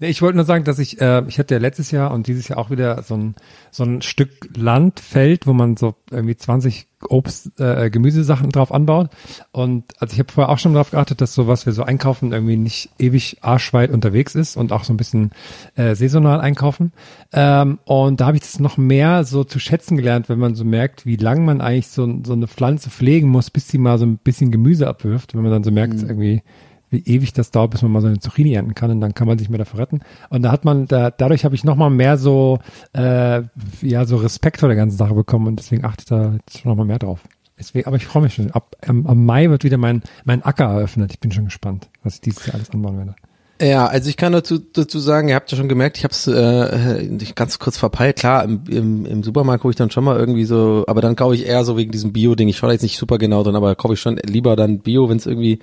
[0.00, 2.48] Nee, ich wollte nur sagen, dass ich, äh, ich hatte ja letztes Jahr und dieses
[2.48, 3.34] Jahr auch wieder so ein,
[3.70, 9.10] so ein Stück Land, Feld, wo man so irgendwie 20 Obst, äh, Gemüsesachen drauf anbaut.
[9.52, 12.32] Und also ich habe vorher auch schon darauf geachtet, dass so was wir so einkaufen
[12.32, 15.32] irgendwie nicht ewig arschweit unterwegs ist und auch so ein bisschen
[15.76, 16.92] äh, saisonal einkaufen.
[17.34, 20.64] Ähm, und da habe ich das noch mehr so zu schätzen gelernt, wenn man so
[20.64, 24.06] merkt, wie lang man eigentlich so, so eine Pflanze pflegen muss, bis sie mal so
[24.06, 25.34] ein bisschen Gemüse abwirft.
[25.34, 26.42] Wenn man dann so merkt, irgendwie
[26.90, 29.26] wie ewig das dauert, bis man mal so eine Zucchini ernten kann und dann kann
[29.28, 30.00] man sich mehr dafür retten.
[30.28, 32.58] Und da hat man, da, dadurch habe ich noch mal mehr so,
[32.92, 33.42] äh,
[33.82, 36.74] ja, so Respekt vor der ganzen Sache bekommen und deswegen achte ich da jetzt noch
[36.74, 37.20] mal mehr drauf.
[37.58, 38.50] Deswegen, aber ich freue mich schon.
[38.52, 41.12] Ab am, am Mai wird wieder mein, mein Acker eröffnet.
[41.12, 43.14] Ich bin schon gespannt, was ich dieses Jahr alles anbauen werde.
[43.60, 46.26] Ja, also ich kann dazu, dazu sagen, ihr habt ja schon gemerkt, ich habe es
[46.26, 48.16] äh, ganz kurz verpeilt.
[48.16, 51.34] Klar, im, im, im Supermarkt gucke ich dann schon mal irgendwie so, aber dann kaufe
[51.34, 52.48] ich eher so wegen diesem Bio-Ding.
[52.48, 55.18] Ich schaue jetzt nicht super genau drin, aber kaufe ich schon lieber dann Bio, wenn
[55.18, 55.58] es irgendwie,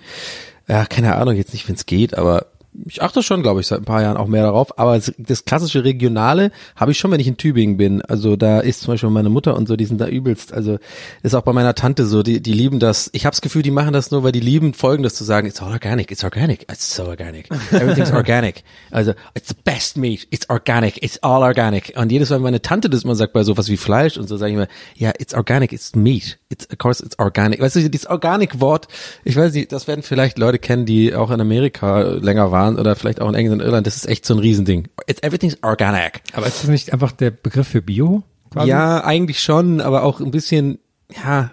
[0.68, 2.48] ja, keine Ahnung, jetzt nicht, wenn es geht, aber
[2.86, 4.78] ich achte schon, glaube ich, seit ein paar Jahren auch mehr darauf.
[4.78, 8.02] Aber das, klassische Regionale habe ich schon, wenn ich in Tübingen bin.
[8.02, 10.54] Also da ist zum Beispiel meine Mutter und so, die sind da übelst.
[10.54, 10.78] Also
[11.24, 13.10] ist auch bei meiner Tante so, die, die lieben das.
[13.14, 15.62] Ich habe das Gefühl, die machen das nur, weil die lieben Folgendes zu sagen, it's
[15.62, 17.50] all organic, it's organic, it's so organic.
[17.72, 18.64] Everything's organic.
[18.92, 21.94] Also, it's the best meat, it's organic, it's all organic.
[21.96, 24.38] Und jedes Mal, wenn meine Tante das mal sagt bei sowas wie Fleisch und so,
[24.38, 26.38] sage ich mir, ja, it's organic, it's meat.
[26.50, 27.60] It's, of course, it's organic.
[27.60, 28.88] Weißt du, dieses Organic-Wort,
[29.24, 32.96] ich weiß nicht, das werden vielleicht Leute kennen, die auch in Amerika länger waren oder
[32.96, 33.88] vielleicht auch in England und Irland.
[33.88, 34.88] Das ist echt so ein Riesending.
[35.08, 36.22] It's everything's organic.
[36.34, 38.24] Aber ist das nicht einfach der Begriff für Bio?
[38.52, 38.70] Quasi?
[38.70, 40.80] Ja, eigentlich schon, aber auch ein bisschen,
[41.24, 41.52] ja,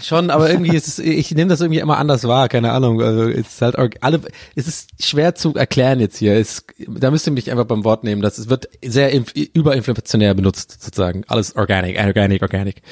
[0.00, 3.00] schon, aber irgendwie ist es, ich nehme das irgendwie immer anders wahr, keine Ahnung.
[3.02, 4.20] Also es ist halt alle,
[4.54, 6.34] es ist schwer zu erklären jetzt hier.
[6.34, 8.22] Es, da müsst ihr mich einfach beim Wort nehmen.
[8.22, 11.24] Das es wird sehr inf- überinflationär benutzt sozusagen.
[11.28, 12.82] Alles organic, organic, organic.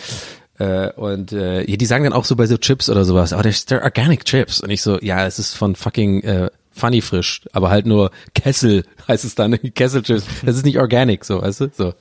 [0.59, 3.67] Äh, und äh, die sagen dann auch so bei so Chips oder sowas, oh, they're,
[3.67, 4.61] they're organic chips.
[4.61, 8.85] Und ich so, ja, es ist von fucking äh, Funny frisch, aber halt nur Kessel
[9.09, 10.25] heißt es dann, Kesselchips.
[10.45, 11.71] Das ist nicht organic, so, weißt du?
[11.77, 11.95] So,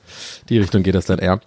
[0.48, 1.40] die Richtung geht das dann eher.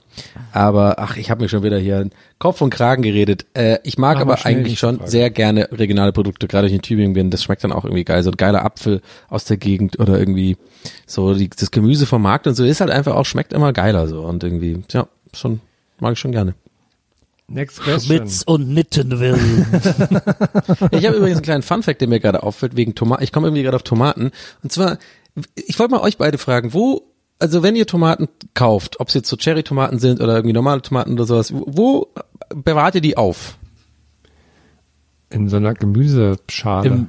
[0.52, 3.46] Aber ach, ich habe mir schon wieder hier einen Kopf und Kragen geredet.
[3.54, 5.10] Äh, ich mag Mach aber eigentlich schon Frage.
[5.10, 7.30] sehr gerne regionale Produkte, gerade wenn ich in Tübingen bin.
[7.30, 8.22] Das schmeckt dann auch irgendwie geil.
[8.24, 10.58] So ein geiler Apfel aus der Gegend oder irgendwie
[11.08, 14.08] so die, das Gemüse vom Markt und so ist halt einfach auch, schmeckt immer geiler
[14.08, 15.62] so und irgendwie, ja, schon,
[16.00, 16.56] mag ich schon gerne.
[17.54, 18.18] Next question.
[18.18, 19.38] Schmitz und Nittenwill.
[20.92, 23.24] Ich habe übrigens einen kleinen Funfact, der mir gerade auffällt, wegen Tomaten.
[23.24, 24.32] Ich komme irgendwie gerade auf Tomaten.
[24.64, 24.98] Und zwar,
[25.56, 27.04] ich wollte mal euch beide fragen, wo,
[27.40, 31.14] also wenn ihr Tomaten kauft, ob es jetzt so Cherry-Tomaten sind oder irgendwie normale Tomaten
[31.14, 32.08] oder sowas, wo, wo
[32.50, 33.58] bewahrt ihr die auf?
[35.30, 36.88] In so einer Gemüseschale.
[36.88, 37.08] Im,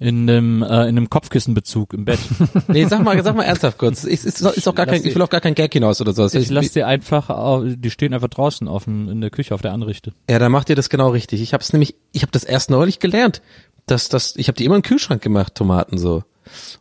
[0.00, 2.18] in einem, äh, in einem Kopfkissenbezug im Bett.
[2.68, 4.02] Nee, sag mal, sag mal ernsthaft kurz.
[4.04, 6.12] Ist, ist, ist auch gar Lass kein, ich will auch gar kein Gag hinaus oder
[6.14, 6.34] sowas.
[6.34, 9.60] Ich lasse die einfach, au- die stehen einfach draußen auf dem, in der Küche auf
[9.62, 10.12] der Anrichte.
[10.28, 11.42] Ja, dann macht ihr das genau richtig.
[11.42, 13.42] Ich habe es nämlich, ich habe das erst neulich gelernt,
[13.86, 16.24] dass das, ich habe die immer in den Kühlschrank gemacht, Tomaten so.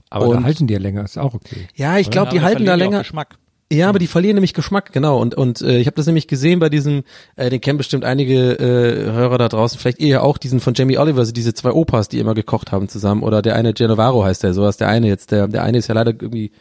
[0.10, 1.68] aber und- da halten die ja länger, ist auch okay.
[1.76, 3.00] Ja, ich glaube, die halten da länger.
[3.00, 3.38] Geschmack.
[3.72, 5.22] Ja, aber die verlieren nämlich Geschmack, genau.
[5.22, 7.04] Und und äh, ich habe das nämlich gesehen bei diesem,
[7.36, 10.74] äh, den kennen bestimmt einige äh, Hörer da draußen, vielleicht ihr ja auch, diesen von
[10.74, 13.22] Jamie Oliver, also diese zwei Opas, die immer gekocht haben zusammen.
[13.22, 14.78] Oder der eine Genovaro heißt der, sowas.
[14.78, 16.52] Der eine jetzt, der der eine ist ja leider irgendwie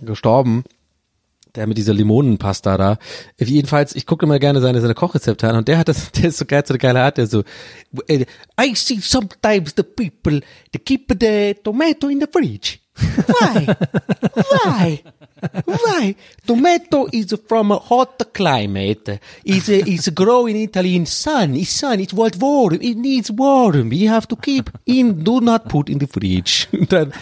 [0.00, 0.62] gestorben.
[1.56, 2.98] Der mit dieser Limonenpasta da.
[3.36, 6.38] Jedenfalls, ich gucke immer gerne seine, seine Kochrezepte an und der hat das, der ist
[6.38, 7.42] so geil, so eine geile Art, der so,
[8.06, 8.24] äh,
[8.60, 10.40] I see sometimes the people,
[10.70, 12.78] they keep the tomato in the fridge.
[12.94, 13.66] Why?
[14.34, 15.02] Why?
[15.64, 16.14] Why?
[16.46, 19.20] Tomato is from a hot climate.
[19.44, 21.54] Is is grow in Italy in sun.
[21.54, 22.00] It's sun.
[22.00, 22.74] It's what warm.
[22.74, 23.92] It needs warm.
[23.92, 25.24] You have to keep in.
[25.24, 26.68] Do not put in the fridge.
[26.88, 27.12] Dann,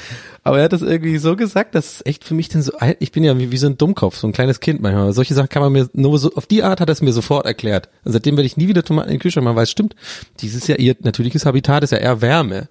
[0.44, 2.72] aber er hat das irgendwie so gesagt, dass echt für mich dann so.
[3.00, 5.12] Ich bin ja wie, wie so ein Dummkopf, so ein kleines Kind manchmal.
[5.12, 7.44] Solche Sachen kann man mir nur so auf die Art hat er es mir sofort
[7.44, 7.88] erklärt.
[8.04, 9.94] Und seitdem werde ich nie wieder Tomaten in den Kühlschrank machen, weil es stimmt.
[10.40, 12.68] Dieses ja ihr natürliches Habitat ist ja eher Wärme.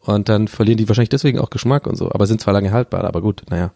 [0.00, 2.10] Und dann verlieren die wahrscheinlich deswegen auch Geschmack und so.
[2.10, 3.72] Aber sind zwar lange haltbar, aber gut, naja.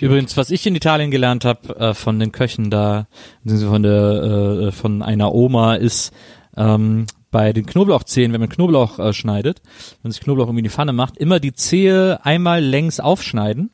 [0.00, 3.06] Übrigens, was ich in Italien gelernt habe äh, von den Köchen da,
[3.46, 6.12] von der äh, von einer Oma, ist
[6.56, 9.60] ähm, bei den Knoblauchzehen, wenn man Knoblauch äh, schneidet,
[10.02, 13.70] wenn sich Knoblauch irgendwie in die Pfanne macht, immer die Zehe einmal längs aufschneiden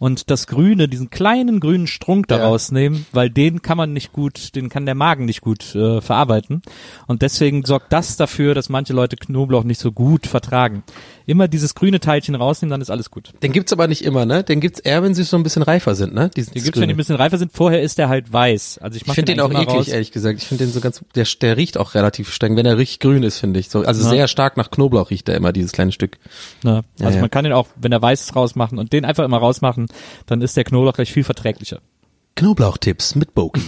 [0.00, 2.46] und das Grüne, diesen kleinen grünen Strunk da Ja.
[2.48, 6.62] rausnehmen, weil den kann man nicht gut, den kann der Magen nicht gut äh, verarbeiten.
[7.06, 10.82] Und deswegen sorgt das dafür, dass manche Leute Knoblauch nicht so gut vertragen.
[11.26, 13.32] Immer dieses grüne Teilchen rausnehmen, dann ist alles gut.
[13.42, 14.42] Den gibt's aber nicht immer, ne?
[14.42, 16.28] Den gibt's eher, wenn sie so ein bisschen reifer sind, ne?
[16.34, 17.52] Diesen Den gibt's, wenn die ein bisschen reifer sind.
[17.52, 18.78] Vorher ist der halt weiß.
[18.78, 19.88] Also ich, Ich mach finde den auch eigentlich immer eklig, raus.
[19.88, 20.38] ehrlich gesagt.
[20.40, 23.22] Ich finde den so ganz, der, der riecht auch relativ streng, wenn er richtig grün
[23.22, 23.68] ist, finde ich.
[23.68, 24.08] So, also Ja.
[24.10, 26.18] sehr stark nach Knoblauch riecht er immer, dieses kleine Stück.
[26.64, 27.20] Ja, Also ja.
[27.20, 29.86] man kann den auch, wenn er weiß ist, rausmachen und den einfach immer rausmachen,
[30.26, 31.80] dann ist der Knoblauch gleich viel verträglicher.
[32.36, 33.62] Knoblauchtipps mit Boki.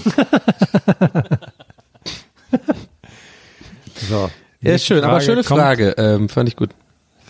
[4.09, 4.31] So.
[4.61, 5.95] Ja, schön, aber schöne Frage.
[5.99, 6.71] Ähm, fand ich gut.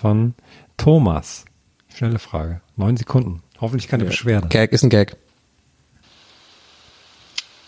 [0.00, 0.34] Von
[0.76, 1.44] Thomas.
[1.94, 2.60] Schnelle Frage.
[2.76, 3.42] Neun Sekunden.
[3.60, 4.48] Hoffentlich keine Beschwerde.
[4.48, 5.16] Gag ist ein Gag.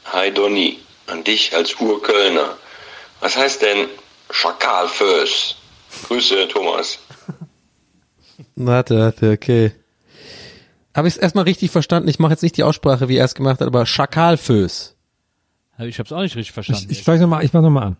[0.07, 2.57] Hi Donny, an dich als Urkölner.
[3.21, 3.89] Was heißt denn
[4.31, 5.57] Schakalföß?
[6.09, 6.99] Grüße, Thomas.
[8.57, 9.73] Warte, warte, okay.
[10.94, 12.09] Habe ich es erstmal richtig verstanden?
[12.09, 14.94] Ich mache jetzt nicht die Aussprache, wie er es gemacht hat, aber Schakalföß.
[15.80, 16.87] Ich habe es auch nicht richtig verstanden.
[16.88, 17.96] Ich, ich weiß noch mal, ich mach noch mal an.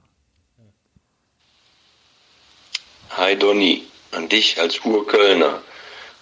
[3.17, 5.61] Hi Donny, an dich als Urkölner.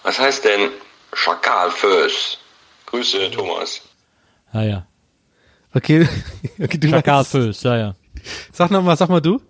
[0.02, 0.70] Was heißt denn
[1.12, 2.38] Schakalföß?
[2.86, 3.82] Grüße, Thomas.
[4.52, 4.86] ah ja.
[5.74, 6.08] Okay,
[6.62, 7.94] okay du Schakalföß, ja ja.
[8.52, 9.40] Sag noch mal, sag mal du.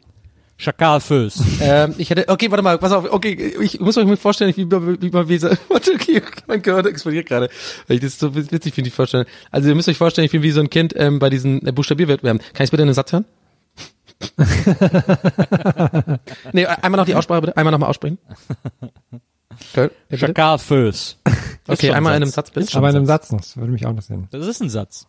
[0.63, 1.43] Schakalföß.
[1.61, 4.65] Ähm, ich hätte, okay, warte mal, pass auf, okay, ich muss euch mal vorstellen, wie
[4.65, 7.51] man, wie man, wie so, warte, okay, mein Gehirn explodiert gerade,
[7.89, 9.27] weil ich das so witzig finde, ich vorstellen.
[9.51, 11.73] Also ihr müsst euch vorstellen, ich bin wie so ein Kind ähm, bei diesen äh,
[11.73, 12.41] Buchstabierwettbewerben.
[12.55, 13.25] Kann ich bitte einen Satz hören?
[16.53, 18.19] nee, einmal noch die Aussprache bitte, einmal noch mal aussprechen.
[19.75, 19.91] Okay.
[20.13, 21.19] Schakalföß.
[21.67, 22.51] okay einmal ein in einem Satz.
[22.53, 22.77] Bitte.
[22.77, 23.33] Aber in ein einem Satz.
[23.33, 23.41] Noch.
[23.41, 24.29] Das würde mich auch interessieren.
[24.31, 25.09] Das ist ein Satz.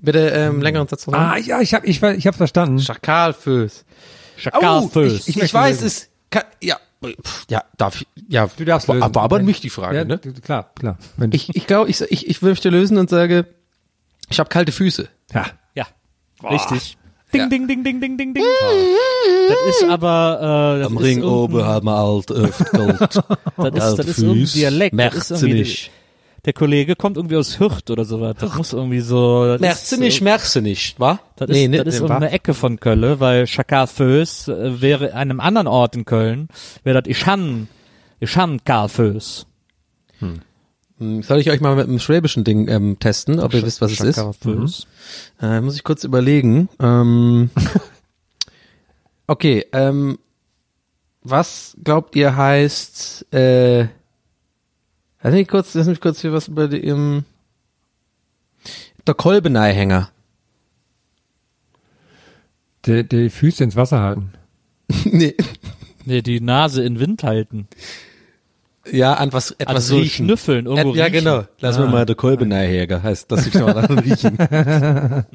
[0.00, 1.08] Bitte ähm, längeren Satz.
[1.08, 2.78] Ah, ja, ich hab, ich, ich hab's verstanden.
[2.80, 3.84] Schakalföß.
[4.36, 5.12] Schakalföß.
[5.12, 6.08] Oh, ich, ich, Ich weiß es.
[6.30, 8.48] Kann, ja, pff, ja, darf ich, ja.
[8.56, 9.04] Du darfst aber, lösen.
[9.04, 10.18] aber, aber nicht die Frage, ja, ne?
[10.18, 10.98] Klar, klar.
[11.16, 13.46] Wenn Ich, ich glaube, ich, ich, ich möchte lösen und sage,
[14.30, 15.08] ich habe kalte Füße.
[15.34, 15.46] ja.
[15.74, 15.86] Ja.
[16.50, 16.96] Richtig.
[17.32, 17.46] Ding, Ja.
[17.48, 18.44] ding, ding, ding, ding, ding, ding.
[19.48, 22.98] Das ist aber, äh, das ist irgendein- haben wir alt öft Gold.
[23.74, 24.98] Das ist, das ist irgendein Dialekt.
[24.98, 25.90] Das ist irgendwie, nicht.
[26.44, 28.36] Der Kollege kommt irgendwie aus Hürth oder sowas.
[28.38, 29.54] Das muss irgendwie so.
[29.54, 31.20] Ist, nicht, merkst du nicht, wa?
[31.36, 32.06] Das ist, das ist wa?
[32.06, 36.48] irgendeine Ecke von Köln, weil Schakalföß äh, wäre an einem anderen Ort in Köln,
[36.84, 37.68] wäre das Ischan,
[38.20, 39.46] Ischan Karlföß.
[40.20, 43.92] Hm, Soll ich euch mal mit einem schwäbischen Ding ähm, testen, ob ihr wisst, was
[43.92, 44.16] es ist?
[44.16, 44.86] Schakafös.
[45.40, 46.68] Äh, muss ich kurz überlegen.
[46.80, 47.50] Ähm,
[49.26, 50.18] okay, ähm,
[51.22, 53.88] was glaubt ihr heißt, äh,
[55.22, 57.24] lass mich kurz, lass mich kurz hier was über die, ähm,
[59.06, 60.10] der Kolbeneihänger.
[62.86, 64.32] Die, die Füße ins Wasser halten.
[65.04, 65.34] nee.
[66.04, 67.68] Nee, die Nase in Wind halten.
[68.90, 70.24] Ja, an was, etwas Also so riechen.
[70.26, 71.18] schnüffeln, irgendwo Äh, ja, riechen.
[71.24, 71.44] genau.
[71.60, 71.80] Lass Ah.
[71.80, 74.38] mir mal der Kolbeneihäger, heißt, dass ich noch dran riechen.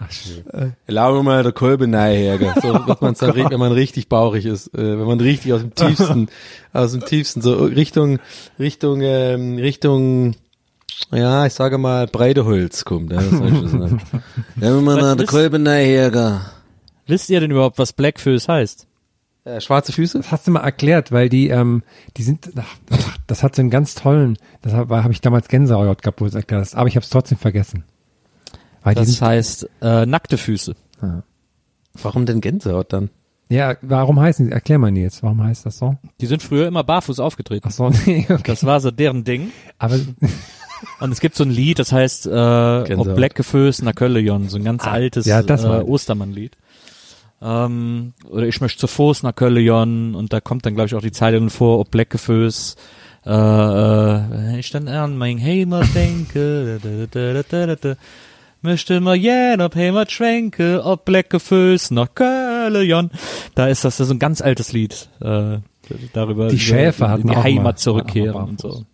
[0.00, 0.74] Ach, schön.
[0.86, 2.54] Lass mir mal der Kolbeneihäger.
[2.62, 5.74] So wird man riecht, wenn man richtig bauchig ist, äh, wenn man richtig aus dem
[5.74, 6.28] tiefsten,
[6.72, 8.20] aus dem tiefsten, so Richtung,
[8.60, 10.36] Richtung, ähm, Richtung,
[11.10, 13.10] ja, ich sage mal, Breideholz kommt.
[13.12, 14.00] Ja, das sagen.
[14.56, 16.42] Lass mir mal der ist- Kolbeneihäger.
[17.08, 18.86] Wisst ihr denn überhaupt, was Blackfoes heißt?
[19.44, 20.18] Äh, schwarze Füße?
[20.18, 21.82] Das hast du mal erklärt, weil die, ähm,
[22.16, 25.48] die sind, ach, ach, das hat so einen ganz tollen, das habe hab ich damals
[25.48, 27.84] Gänsehaut gehabt, wo du es erklärt hast, aber ich habe es trotzdem vergessen.
[28.82, 30.74] Weil Das sind, heißt äh, nackte Füße.
[31.94, 33.10] Warum denn Gänsehaut dann?
[33.50, 35.96] ja, warum heißen die, erklär mal jetzt, warum heißt das so?
[36.20, 37.66] Die sind früher immer barfuß aufgetreten.
[37.66, 38.42] Ach so, nee, okay.
[38.44, 39.52] Das war so deren Ding.
[39.78, 39.98] Aber,
[41.00, 44.64] Und es gibt so ein Lied, das heißt äh, Ob Blackgefüß na Köllejon, so ein
[44.64, 45.66] ganz altes ja, das äh.
[45.66, 46.56] Ostermann-Lied.
[47.40, 51.02] Ähm, oder ich möchte zu Fuß nach Köllejon und da kommt dann glaube ich auch
[51.02, 52.76] die Zeile drin vor, Ob Blackgefüß
[53.26, 57.94] äh, äh, wenn ich dann an mein Heimat denke, da, da, da, da, da, da,
[58.62, 63.10] möchte mal jen ob Heimat schwenke, ob Blackgefüß nach Köllejon.
[63.54, 65.08] Da ist das, das ist ein ganz altes Lied.
[65.20, 65.58] Äh,
[66.12, 68.84] darüber Die Schäfer hatten die auch mal- Heimat zurückkehren hatten auch und so.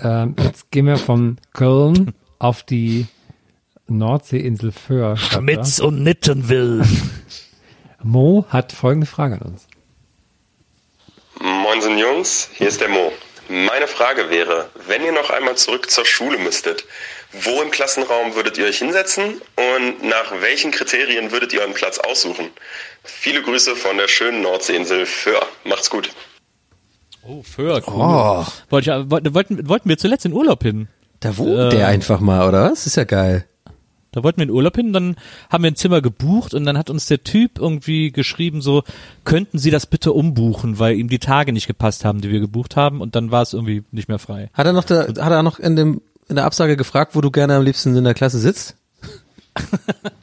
[0.00, 3.06] ähm, jetzt gehen wir von Köln auf die
[3.88, 5.16] Nordseeinsel Föhr.
[5.16, 6.84] Schmitz und Nittenwill.
[8.02, 9.66] Mo hat folgende Frage an uns.
[11.40, 13.12] Moinsen Jungs, hier ist der Mo.
[13.48, 16.84] Meine Frage wäre, wenn ihr noch einmal zurück zur Schule müsstet,
[17.32, 21.98] wo im Klassenraum würdet ihr euch hinsetzen und nach welchen Kriterien würdet ihr euren Platz
[21.98, 22.46] aussuchen?
[23.04, 25.40] Viele Grüße von der schönen Nordseeinsel Föhr.
[25.64, 26.10] Macht's gut.
[27.22, 28.44] Oh, Föhr, cool.
[28.70, 28.78] Oh.
[28.78, 30.88] Ich, wollten, wollten, wollten wir zuletzt in Urlaub hin.
[31.20, 32.86] Da wohnt Äh, der einfach mal, oder was?
[32.86, 33.44] Ist ja geil.
[34.12, 35.14] Da wollten wir in Urlaub hin, dann
[35.50, 38.82] haben wir ein Zimmer gebucht und dann hat uns der Typ irgendwie geschrieben, so,
[39.24, 42.74] könnten Sie das bitte umbuchen, weil ihm die Tage nicht gepasst haben, die wir gebucht
[42.74, 44.50] haben und dann war es irgendwie nicht mehr frei.
[44.52, 47.30] Hat er noch, da, hat er noch in dem, in der Absage gefragt, wo du
[47.30, 48.76] gerne am liebsten in der Klasse sitzt?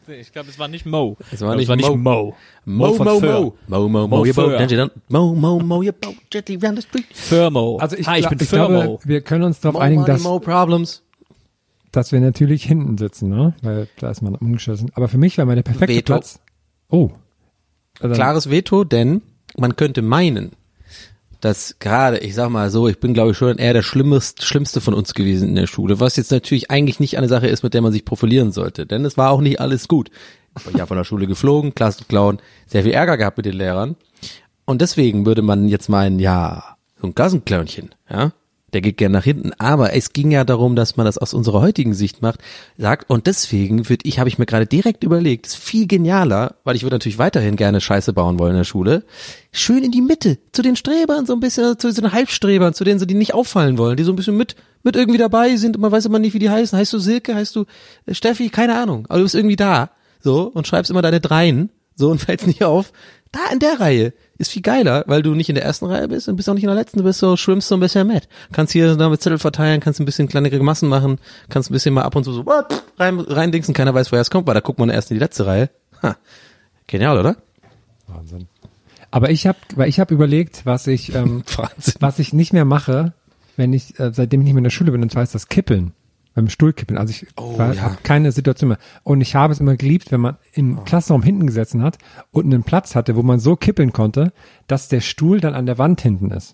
[0.09, 1.17] Ich glaube, es war nicht Mo.
[1.33, 1.97] Es war Ich nicht Mo.
[1.97, 2.35] Mo.
[2.63, 3.19] Mo, von Mo.
[3.19, 3.55] Mo.
[3.67, 4.89] Mo, Mo, Mo Mo.
[5.09, 7.05] Mo, Mo, Mo, your boat, gently round the street.
[7.13, 7.77] Firmo.
[7.77, 8.99] Also ich, Hi, ich bin ich glaube, Firmo.
[9.03, 11.03] wir können uns darauf Mo einigen, dass, Mo problems.
[11.91, 13.53] dass wir natürlich hinten sitzen, ne?
[13.61, 14.91] Weil da ist man umgeschossen.
[14.93, 16.13] Aber für mich wäre meine perfekte Veto.
[16.13, 16.39] Platz.
[16.89, 17.09] Oh.
[17.99, 19.21] Also, Klares Veto, denn
[19.57, 20.51] man könnte meinen,
[21.41, 24.81] dass gerade, ich sag mal so, ich bin glaube ich schon eher der schlimmste, schlimmste
[24.81, 27.73] von uns gewesen in der Schule, was jetzt natürlich eigentlich nicht eine Sache ist, mit
[27.73, 30.09] der man sich profilieren sollte, denn es war auch nicht alles gut.
[30.57, 33.95] Ich bin ja von der Schule geflogen, Klassenclown, sehr viel Ärger gehabt mit den Lehrern
[34.65, 38.31] und deswegen würde man jetzt meinen, ja, so ein Klassenclownchen, ja,
[38.73, 41.61] der geht gern nach hinten, aber es ging ja darum, dass man das aus unserer
[41.61, 42.41] heutigen Sicht macht,
[42.77, 46.75] sagt und deswegen würde ich, habe ich mir gerade direkt überlegt, ist viel genialer, weil
[46.75, 49.05] ich würde natürlich weiterhin gerne Scheiße bauen wollen in der Schule,
[49.51, 53.05] schön in die Mitte, zu den Strebern so ein bisschen, zu den Halbstrebern, zu denen
[53.07, 56.05] die nicht auffallen wollen, die so ein bisschen mit mit irgendwie dabei sind, man weiß
[56.05, 57.65] immer nicht, wie die heißen, heißt du Silke, heißt du
[58.05, 61.69] äh, Steffi, keine Ahnung, aber du bist irgendwie da, so und schreibst immer deine Dreien,
[61.95, 62.91] so und fällst nicht auf.
[63.31, 66.27] Da in der Reihe ist viel geiler, weil du nicht in der ersten Reihe bist
[66.27, 68.27] und bist auch nicht in der letzten, du bist so, schwimmst so ein bisschen mit.
[68.51, 71.19] Kannst hier da mit Zettel verteilen, kannst ein bisschen kleinere Massen machen,
[71.49, 72.45] kannst ein bisschen mal ab und zu so
[72.97, 75.23] rein, rein dingsen, keiner weiß, woher es kommt, weil da guckt man erst in die
[75.23, 75.69] letzte Reihe.
[76.03, 76.17] Ha.
[76.87, 77.37] Genial, oder?
[78.07, 78.47] Wahnsinn.
[79.11, 81.43] Aber ich habe, weil ich habe überlegt, was ich, ähm,
[81.99, 83.13] was ich nicht mehr mache,
[83.55, 85.47] wenn ich, äh, seitdem ich nicht mehr in der Schule bin, und zwar ist das
[85.47, 85.93] Kippeln.
[86.37, 86.99] Beim Stuhlkippeln.
[86.99, 87.81] Also ich Oh, war, ja.
[87.81, 88.77] hab keine Situation mehr.
[89.01, 91.97] Und ich habe es immer geliebt, wenn man im Klassenraum hinten gesessen hat
[92.29, 94.31] und einen Platz hatte, wo man so kippeln konnte,
[94.67, 96.53] dass der Stuhl dann an der Wand hinten ist.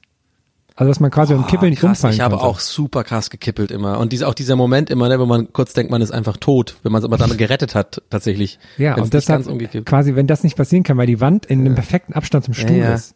[0.75, 2.47] Also dass man quasi beim Kippeln nicht krass, umfallen ich habe konnte.
[2.47, 3.99] auch super krass gekippelt immer.
[3.99, 6.77] Und dies, auch dieser Moment immer, ne, wenn man kurz denkt, man ist einfach tot,
[6.83, 8.59] wenn man es aber dann gerettet hat, tatsächlich.
[8.77, 9.85] Ja, und deshalb ganz umgekippt.
[9.85, 12.77] quasi, wenn das nicht passieren kann, weil die Wand in einem perfekten Abstand zum Stuhl
[12.77, 12.93] ja.
[12.93, 13.15] ist.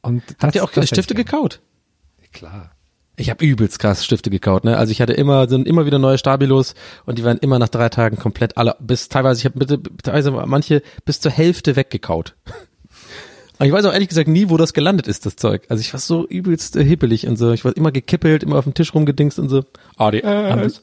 [0.00, 1.60] Und das, Habt ihr auch Stifte gekaut?
[2.32, 2.70] Klar.
[3.16, 4.76] Ich habe übelst krass Stifte gekaut, ne?
[4.76, 6.74] Also ich hatte immer sind immer wieder neue Stabilos
[7.06, 10.30] und die waren immer nach drei Tagen komplett alle bis teilweise ich habe bitte teilweise
[10.30, 12.34] manche bis zur Hälfte weggekaut.
[13.58, 15.64] Und ich weiß auch ehrlich gesagt nie, wo das gelandet ist, das Zeug.
[15.70, 17.52] Also ich war so übelst äh, hippelig und so.
[17.52, 19.64] Ich war immer gekippelt, immer auf dem Tisch rumgedingst und so.
[19.96, 20.82] ADS.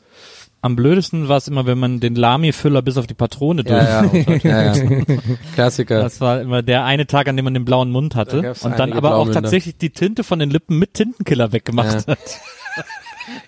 [0.63, 3.63] Am blödesten war es immer, wenn man den Lami-Füller bis auf die Patrone.
[3.67, 4.73] Ja, ja, ja, ja.
[5.56, 6.02] Klassiker.
[6.02, 8.63] Das war immer der eine Tag, an dem man den blauen Mund Da hatte gab's
[8.63, 12.39] und dann aber auch tatsächlich die Tinte von den Lippen mit Tintenkiller weggemacht hat.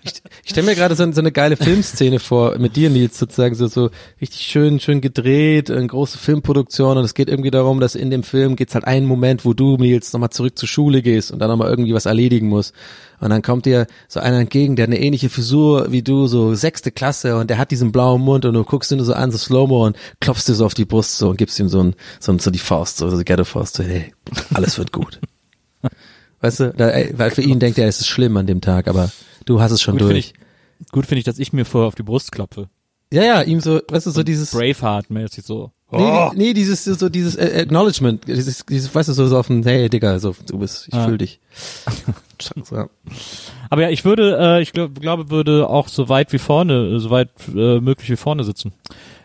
[0.03, 3.55] Ich, ich stelle mir gerade so, so eine geile Filmszene vor, mit dir, Nils, sozusagen,
[3.55, 3.89] so, so
[4.21, 8.23] richtig schön, schön gedreht, eine große Filmproduktion und es geht irgendwie darum, dass in dem
[8.23, 11.49] Film geht's halt einen Moment, wo du, Nils, nochmal zurück zur Schule gehst und dann
[11.49, 12.73] nochmal irgendwie was erledigen musst.
[13.19, 16.53] Und dann kommt dir so einer entgegen, der hat eine ähnliche Frisur wie du, so
[16.53, 19.37] sechste Klasse und der hat diesen blauen Mund und du guckst ihn so an, so
[19.37, 22.37] Slow-Mo und klopfst dir so auf die Brust so und gibst ihm so, ein, so,
[22.37, 24.13] so die Faust, so, so die Ghetto-Faust, so, hey,
[24.53, 25.19] alles wird gut.
[26.41, 28.87] Weißt du, da, ey, weil für ihn denkt er, es ist schlimm an dem Tag,
[28.87, 29.09] aber
[29.45, 30.33] du hast es schon Gut finde durch.
[30.81, 32.69] ich, gut finde ich, dass ich mir vorher auf die Brust klopfe.
[33.13, 34.51] Ja, ja, ihm so, weißt du, so dieses.
[34.53, 35.71] Braveheart-mäßig so.
[35.91, 36.31] Nee, Oh.
[36.35, 40.19] nee, dieses, so dieses Acknowledgement, dieses, dieses, weißt du, so, so auf dem, hey, Digga,
[40.19, 41.05] so, du bist, ich Ah.
[41.07, 41.39] fühl dich.
[42.41, 42.87] so.
[43.69, 47.09] Aber ja, ich würde, äh, ich glaub, glaube, würde auch so weit wie vorne, so
[47.09, 48.73] weit äh, möglich wie vorne sitzen.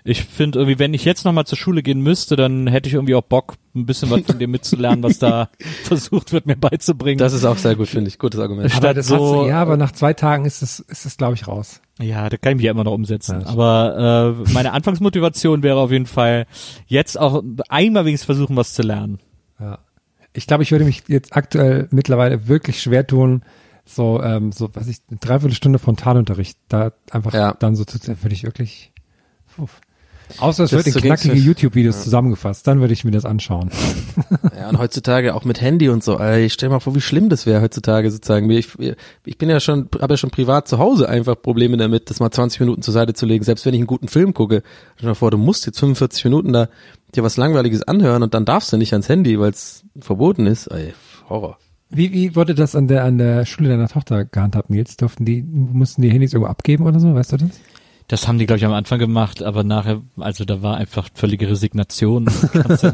[0.03, 3.15] Ich finde irgendwie, wenn ich jetzt nochmal zur Schule gehen müsste, dann hätte ich irgendwie
[3.15, 5.51] auch Bock, ein bisschen was von dem mitzulernen, was da
[5.85, 7.19] versucht wird, mir beizubringen.
[7.19, 8.19] Das ist auch sehr gut, finde ich.
[8.19, 8.75] Gutes Argument.
[8.75, 11.47] Aber das so, du, ja, aber nach zwei Tagen ist es, ist es, glaube ich,
[11.47, 11.81] raus.
[12.01, 13.45] Ja, da kann ich mich ja immer noch umsetzen.
[13.45, 16.47] Aber äh, meine Anfangsmotivation wäre auf jeden Fall,
[16.87, 19.19] jetzt auch einmal wenigstens versuchen, was zu lernen.
[19.61, 19.79] Ja.
[20.33, 23.43] Ich glaube, ich würde mich jetzt aktuell mittlerweile wirklich schwer tun,
[23.85, 28.45] so, ähm, so, was ich, eine Dreiviertelstunde Frontalunterricht, da einfach dann so zu, würde ich
[28.45, 28.93] wirklich,
[29.59, 29.81] uff.
[30.39, 32.03] Außer es Das wird in knackige YouTube-Videos Ja.
[32.03, 33.71] zusammengefasst, dann würde ich mir das anschauen.
[34.57, 36.19] Ja, und heutzutage auch mit Handy und so.
[36.19, 38.49] Ey, ich stell mal vor, wie schlimm das wäre heutzutage sozusagen.
[38.51, 38.69] Ich,
[39.25, 42.31] ich bin ja schon, habe ja schon privat zu Hause einfach Probleme damit, das mal
[42.31, 44.63] 20 Minuten zur Seite zu legen, selbst wenn ich einen guten Film gucke.
[44.97, 46.69] Stell dir mal vor, du musst jetzt 45 Minuten da
[47.13, 50.67] dir was Langweiliges anhören und dann darfst du nicht ans Handy, weil es verboten ist.
[50.69, 50.95] Ey,
[51.29, 51.59] Horror.
[51.89, 54.97] Wie, wie wurde das an der, an der Schule deiner Tochter gehandhabt, Nils?
[54.97, 57.51] Durften die, mussten die Handys irgendwo abgeben oder so, weißt du das?
[58.11, 61.49] Das haben die, glaube ich, am Anfang gemacht, aber nachher, also da war einfach völlige
[61.49, 62.27] Resignation.
[62.55, 62.89] also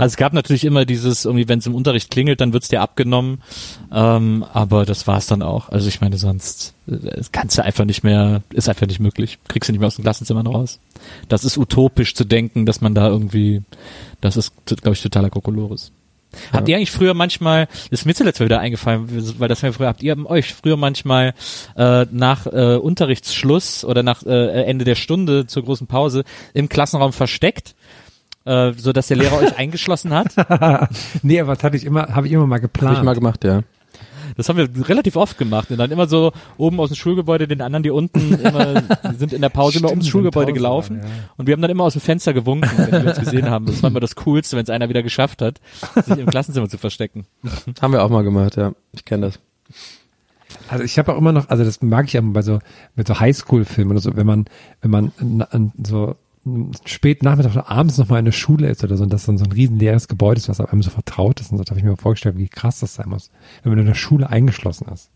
[0.00, 3.42] es gab natürlich immer dieses, irgendwie, wenn es im Unterricht klingelt, dann wird's dir abgenommen.
[3.92, 5.68] Ähm, aber das war's dann auch.
[5.68, 9.38] Also ich meine, sonst äh, das kannst du einfach nicht mehr, ist einfach nicht möglich.
[9.46, 10.80] Kriegst du nicht mehr aus den Klassenzimmern raus.
[11.28, 13.60] Das ist utopisch zu denken, dass man da irgendwie,
[14.22, 15.92] das ist, glaube ich, totaler Kokolores.
[16.52, 19.72] Habt ihr eigentlich früher manchmal, das ist mir zuletzt mal wieder eingefallen, weil das mir
[19.72, 21.34] früher, habt ihr euch früher manchmal
[21.76, 27.12] äh, nach äh, Unterrichtsschluss oder nach äh, Ende der Stunde zur großen Pause im Klassenraum
[27.12, 27.74] versteckt,
[28.44, 30.34] äh, so dass der Lehrer euch eingeschlossen hat?
[31.22, 32.96] nee, aber das hatte ich immer, habe ich immer mal geplant.
[32.96, 33.62] Hab ich mal gemacht, ja.
[34.36, 37.60] Das haben wir relativ oft gemacht und dann immer so oben aus dem Schulgebäude, den
[37.60, 38.82] anderen, die unten immer,
[39.18, 41.14] sind in der Pause immer Stimmt, ums wenn Schulgebäude gelaufen war, ja.
[41.36, 43.66] und wir haben dann immer aus dem Fenster gewunken, wenn wir uns gesehen haben.
[43.66, 45.60] Das war immer das Coolste, wenn es einer wieder geschafft hat,
[46.04, 47.26] sich im Klassenzimmer zu verstecken.
[47.80, 48.72] Haben wir auch mal gemacht, ja.
[48.92, 49.40] Ich kenne das.
[50.68, 52.58] Also ich habe auch immer noch, also das mag ich aber bei so
[52.94, 54.46] mit so Highschool-Filmen oder so, wenn man
[54.80, 56.16] wenn man so
[56.86, 59.38] spät Nachmittag oder abends noch mal in der Schule ist oder so und das dann
[59.38, 61.78] so ein riesen leeres Gebäude ist, was einem so vertraut ist und so, da habe
[61.80, 63.30] ich mir vorgestellt, wie krass das sein muss,
[63.62, 65.10] wenn man in der Schule eingeschlossen ist.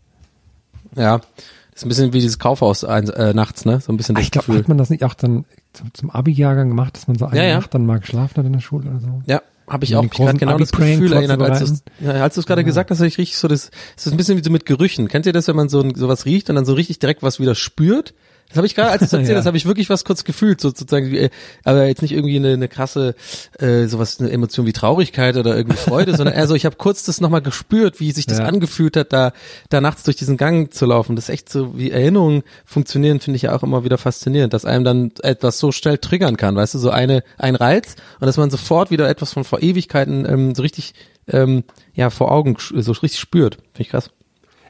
[0.95, 1.17] Ja.
[1.17, 3.79] Das ist ein bisschen wie dieses Kaufhaus ein, äh, nachts, ne?
[3.81, 6.09] So ein bisschen Ah, das ich glaube, hat man das nicht auch dann zum, zum
[6.09, 7.55] Abi-Jahrgang gemacht, dass man so eine Ja, ja.
[7.57, 9.21] Nacht dann mal geschlafen hat in der Schule oder so?
[9.27, 12.17] Ja, habe ich auch mich gerade genau das Gefühl erinnert, als du vorzubereiten.
[12.19, 14.49] ja, es gerade gesagt hast, ich richtig so das, es ist ein bisschen wie so
[14.49, 15.07] mit Gerüchen.
[15.07, 17.53] Kennt ihr das, wenn man so sowas riecht und dann so richtig direkt was wieder
[17.53, 18.13] spürt?
[18.49, 19.37] Das habe ich gerade, als du es erzählt Ja.
[19.39, 21.29] hast, habe ich wirklich was kurz gefühlt, so sozusagen, wie, äh,
[21.65, 23.13] aber jetzt nicht irgendwie eine, eine krasse,
[23.59, 27.03] äh, sowas, eine Emotion wie Traurigkeit oder irgendwie Freude, sondern eher so, ich habe kurz
[27.03, 28.45] das nochmal gespürt, wie sich das Ja.
[28.45, 29.33] angefühlt hat, da,
[29.69, 31.15] da nachts durch diesen Gang zu laufen.
[31.17, 34.63] Das ist echt so, wie Erinnerungen funktionieren, finde ich ja auch immer wieder faszinierend, dass
[34.65, 38.37] einem dann etwas so schnell triggern kann, weißt du, so eine, ein Reiz und dass
[38.37, 40.93] man sofort wieder etwas von vor Ewigkeiten ähm, so richtig,
[41.27, 43.55] ähm, ja, vor Augen, so richtig spürt.
[43.55, 44.09] Finde ich krass.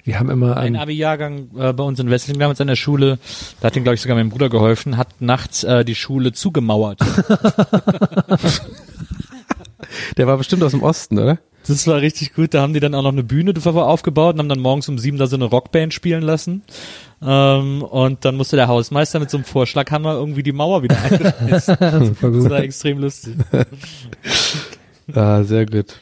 [0.07, 3.19] Wir haben immer Ein ein, Abi-Jahrgang äh, bei uns in Wesseling damals an der Schule,
[3.59, 7.01] da hat den, glaube ich, sogar mein Bruder geholfen, hat nachts äh, die Schule zugemauert.
[10.15, 11.39] Der war bestimmt aus dem Osten, oder?
[11.67, 12.53] Das war richtig gut.
[12.53, 15.17] Da haben die dann auch noch eine Bühne aufgebaut und haben dann morgens um sieben
[15.17, 16.61] da so eine Rockband spielen lassen.
[17.21, 21.77] Ähm, und dann musste der Hausmeister mit so einem Vorschlaghammer irgendwie die Mauer wieder einschmeißen.
[21.79, 23.35] Das war extrem lustig.
[25.13, 26.01] Ah, sehr gut.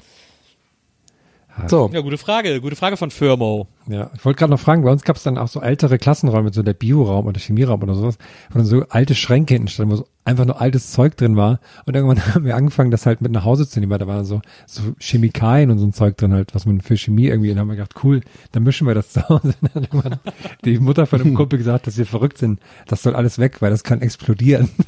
[1.67, 1.91] So.
[1.93, 2.59] Ja, gute Frage.
[2.59, 3.67] Gute Frage von Firmo.
[3.87, 6.51] Ja, ich wollte gerade noch fragen, bei uns gab es dann auch so ältere Klassenräume,
[6.51, 8.17] so der Bioraum oder Chemieraum oder sowas,
[8.49, 11.59] wo dann so alte Schränke hinten standen, wo so einfach nur altes Zeug drin war.
[11.86, 14.25] Und irgendwann haben wir angefangen, das halt mit nach Hause zu nehmen, weil da waren
[14.25, 17.57] so, so Chemikalien und so ein Zeug drin halt, was man für Chemie irgendwie, und
[17.57, 18.21] dann haben wir gedacht, cool,
[18.51, 19.53] dann mischen wir das zu Hause.
[19.73, 20.19] Und dann hat
[20.65, 23.69] die Mutter von einem Kumpel gesagt, dass wir verrückt sind, das soll alles weg, weil
[23.69, 24.69] das kann explodieren.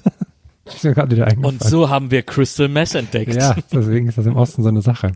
[0.68, 1.58] Das ist mir gerade wieder eingefallen.
[1.58, 3.34] Und so haben wir Crystal Mess entdeckt.
[3.34, 5.14] Ja, deswegen ist das im Osten so eine Sache.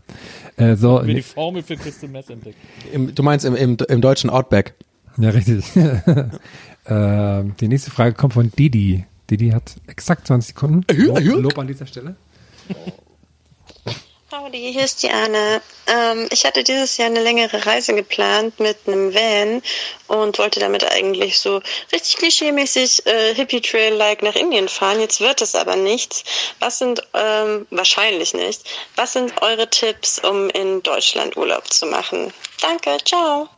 [0.56, 2.56] Äh, so, Haben wir die Formel für Crystal Mess entdeckt.
[2.92, 4.74] Im, du meinst im, im, im deutschen Outback.
[5.18, 5.64] Ja, richtig.
[6.86, 9.04] ähm, die nächste Frage kommt von Didi.
[9.30, 10.84] Didi hat exakt 20 Sekunden.
[10.94, 12.16] Lob, Lob an dieser Stelle.
[14.32, 15.60] Howdy, hier ist Diana.
[15.86, 19.60] Ähm, ich hatte dieses Jahr eine längere Reise geplant mit einem Van
[20.06, 21.60] und wollte damit eigentlich so
[21.92, 25.00] richtig klischeemäßig äh, Hippie-Trail-like nach Indien fahren.
[25.00, 26.24] Jetzt wird es aber nichts.
[26.60, 28.62] Was sind, ähm, wahrscheinlich nicht,
[28.96, 32.32] was sind eure Tipps, um in Deutschland Urlaub zu machen?
[32.62, 33.50] Danke, ciao.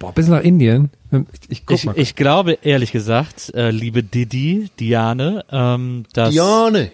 [0.00, 0.90] Boah, bis nach Indien.
[1.12, 1.96] Ich, ich guck Ich, mal.
[1.96, 6.32] ich glaube, ehrlich gesagt, äh, liebe Didi, Diane, ähm, dass...
[6.32, 6.90] Diane.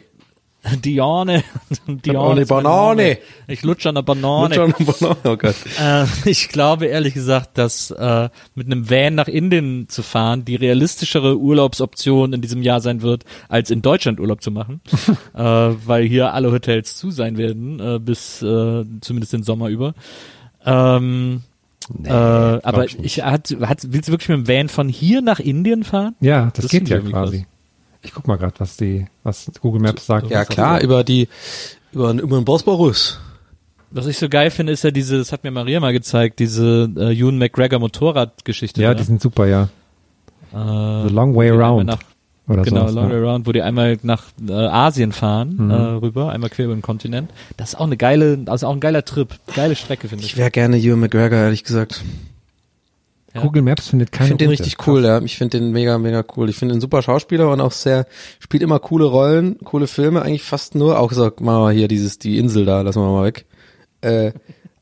[0.85, 1.45] Diane.
[1.87, 3.19] Banane, ist Banane.
[3.47, 4.57] Ich lutsche an der Banane.
[4.57, 5.55] Lutsche an der Banane, oh Gott.
[5.81, 10.57] Äh, ich glaube ehrlich gesagt, dass äh, mit einem Van nach Indien zu fahren die
[10.57, 14.81] realistischere Urlaubsoption in diesem Jahr sein wird, als in Deutschland Urlaub zu machen,
[15.35, 19.95] äh, weil hier alle Hotels zu sein werden, äh, bis äh, zumindest den Sommer über.
[20.65, 21.43] Ähm,
[22.05, 25.41] äh, aber ich ich hat, hat, willst du wirklich mit dem Van von hier nach
[25.41, 26.15] Indien fahren?
[26.21, 27.47] ja, das, Das geht ja quasi.
[28.05, 30.31] Ich guck mal gerade, was die, was Google Maps sagt.
[30.31, 31.29] Ja klar, über die,
[31.93, 33.19] über, über den Bosporus.
[33.91, 36.91] Was ich so geil finde, ist ja diese, das hat mir Maria mal gezeigt, diese
[36.97, 38.83] äh, Ewan McGregor Motorradgeschichte.
[38.83, 38.95] Ja, da.
[38.95, 39.69] die sind super, ja.
[40.53, 41.87] Äh, The Long Way Around.
[41.87, 41.99] Nach,
[42.49, 43.11] Oder genau, sowas, Long ja.
[43.17, 45.71] Way Around, wo die einmal nach äh, Asien fahren, Mhm.
[45.71, 47.31] äh, rüber, einmal quer über den Kontinent.
[47.57, 50.33] Das ist auch eine geile, also auch ein geiler Trip, geile Strecke, finde ich.
[50.33, 52.03] Ich wäre gerne Ewan McGregor, ehrlich gesagt.
[53.35, 53.43] Ja.
[53.43, 55.21] Google Maps findet Ich keine finde den richtig cool, ja.
[55.21, 56.49] Ich finde den mega, mega cool.
[56.49, 58.07] Ich finde ihn ein super Schauspieler und auch sehr,
[58.39, 61.89] spielt immer coole Rollen, coole Filme, eigentlich fast nur, auch so, machen wir mal hier
[61.89, 63.47] dieses, die Insel da, lassen wir mal weg.
[64.03, 64.33] Äh,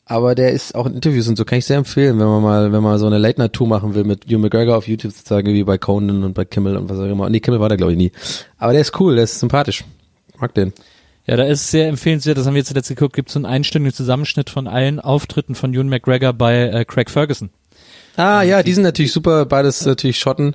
[0.04, 2.72] aber der ist auch in Interviews und so, kann ich sehr empfehlen, wenn man mal,
[2.72, 5.78] wenn man so eine Late-Night-Tour machen will mit Ewan McGregor auf YouTube sozusagen, wie bei
[5.78, 7.30] Conan und bei Kimmel und was auch immer.
[7.30, 8.12] Nee, Kimmel war der glaube ich nie.
[8.58, 9.84] Aber der ist cool, der ist sympathisch.
[10.38, 10.74] Mag den.
[11.24, 13.94] Ja, da ist sehr empfehlenswert, das haben wir jetzt zuletzt geguckt, gibt so einen einstündigen
[13.94, 17.50] Zusammenschnitt von allen Auftritten von Ewan McGregor bei äh, Craig Ferguson.
[18.16, 20.54] Ah, ja, die sind natürlich super, beides natürlich Schotten.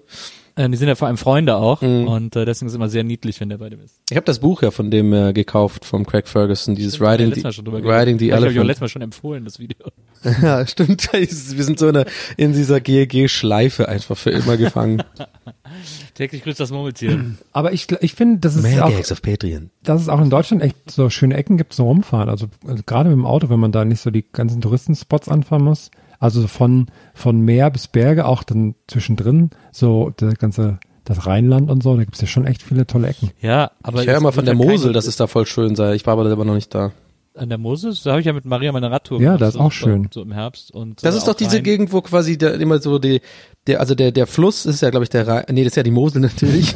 [0.55, 2.07] Äh, die sind ja vor allem Freunde auch Mhm.
[2.07, 3.99] und äh, deswegen ist es immer sehr niedlich, wenn der bei dem ist.
[4.09, 7.25] Ich habe das Buch ja von dem äh, gekauft, vom Craig Ferguson, dieses Stimmt, Riding,
[7.27, 8.27] letztes the, Mal schon drüber Riding the.
[8.27, 8.67] Ich habe ich Elephant.
[8.67, 9.87] letztes Mal schon empfohlen, das Video.
[10.41, 11.09] Ja, stimmt.
[11.13, 12.05] Wir sind so in, einer,
[12.37, 15.03] in dieser GLG-Schleife einfach für immer gefangen.
[16.15, 17.23] Täglich grüßt das Murmeltier.
[17.53, 19.69] Aber ich, ich finde, das ist Mehr auch, Gags auf Patreon.
[19.83, 22.29] dass es auch in Deutschland echt so schöne Ecken gibt zum Rumfahren.
[22.29, 25.63] Also, also gerade mit dem Auto, wenn man da nicht so die ganzen Touristenspots anfahren
[25.63, 25.91] muss.
[26.19, 31.83] Also von, von Meer bis Berge, auch dann zwischendrin, so der ganze, das Rheinland und
[31.83, 33.31] so, da gibt's ja schon echt viele tolle Ecken.
[33.41, 35.93] Ja, aber ich höre immer von der Mosel, dass es da voll schön sei.
[35.93, 36.91] Ich war aber selber noch nicht da.
[37.37, 39.59] An der Mosel, da habe ich ja mit Maria meine Radtour Ja, das ist so,
[39.61, 40.07] auch schön.
[40.13, 40.71] So im Herbst.
[40.71, 41.61] Und, Das äh, ist doch diese.
[41.61, 43.21] Gegend, wo quasi der, immer so die,
[43.67, 45.83] der, also der, der Fluss ist ja, glaube ich, der Rhein, nee, das ist ja
[45.83, 46.73] die Mosel natürlich.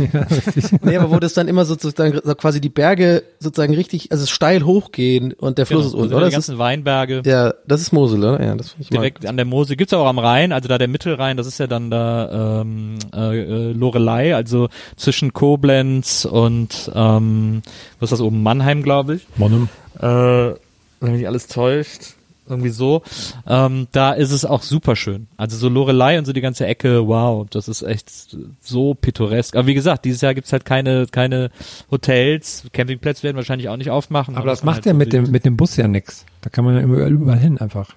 [0.81, 4.63] nee, aber wo das dann immer sozusagen so quasi die Berge sozusagen richtig, also steil
[4.63, 6.25] hochgehen und der Fluss Genau, ist unten, also oder?
[6.25, 7.21] Die ist, ganzen Weinberge.
[7.25, 8.43] ja, das ist Mosel, oder?
[8.43, 8.97] Ja, das finde ich mal.
[8.97, 11.67] Direkt an der Mosel gibt's auch am Rhein, also da der Mittelrhein, das ist ja
[11.67, 17.61] dann da ähm, äh, äh, Lorelei, also zwischen Koblenz und ähm,
[17.99, 19.27] was ist das oben Mannheim, glaube ich.
[19.37, 19.69] Monum.
[19.99, 20.55] Äh,
[21.01, 22.15] wenn mich alles täuscht,
[22.47, 23.01] irgendwie so.
[23.47, 25.27] Ähm, da ist es auch super schön.
[25.37, 29.55] Also so Lorelei und so die ganze Ecke, wow, das ist echt so pittoresk.
[29.55, 31.49] Aber wie gesagt, dieses Jahr gibt's halt keine keine
[31.89, 34.35] Hotels, Campingplätze werden wahrscheinlich auch nicht aufmachen.
[34.35, 36.25] Aber das man macht halt ja so mit dem, mit dem Bus ja nix.
[36.41, 37.95] Da kann man ja überall, überall hin einfach.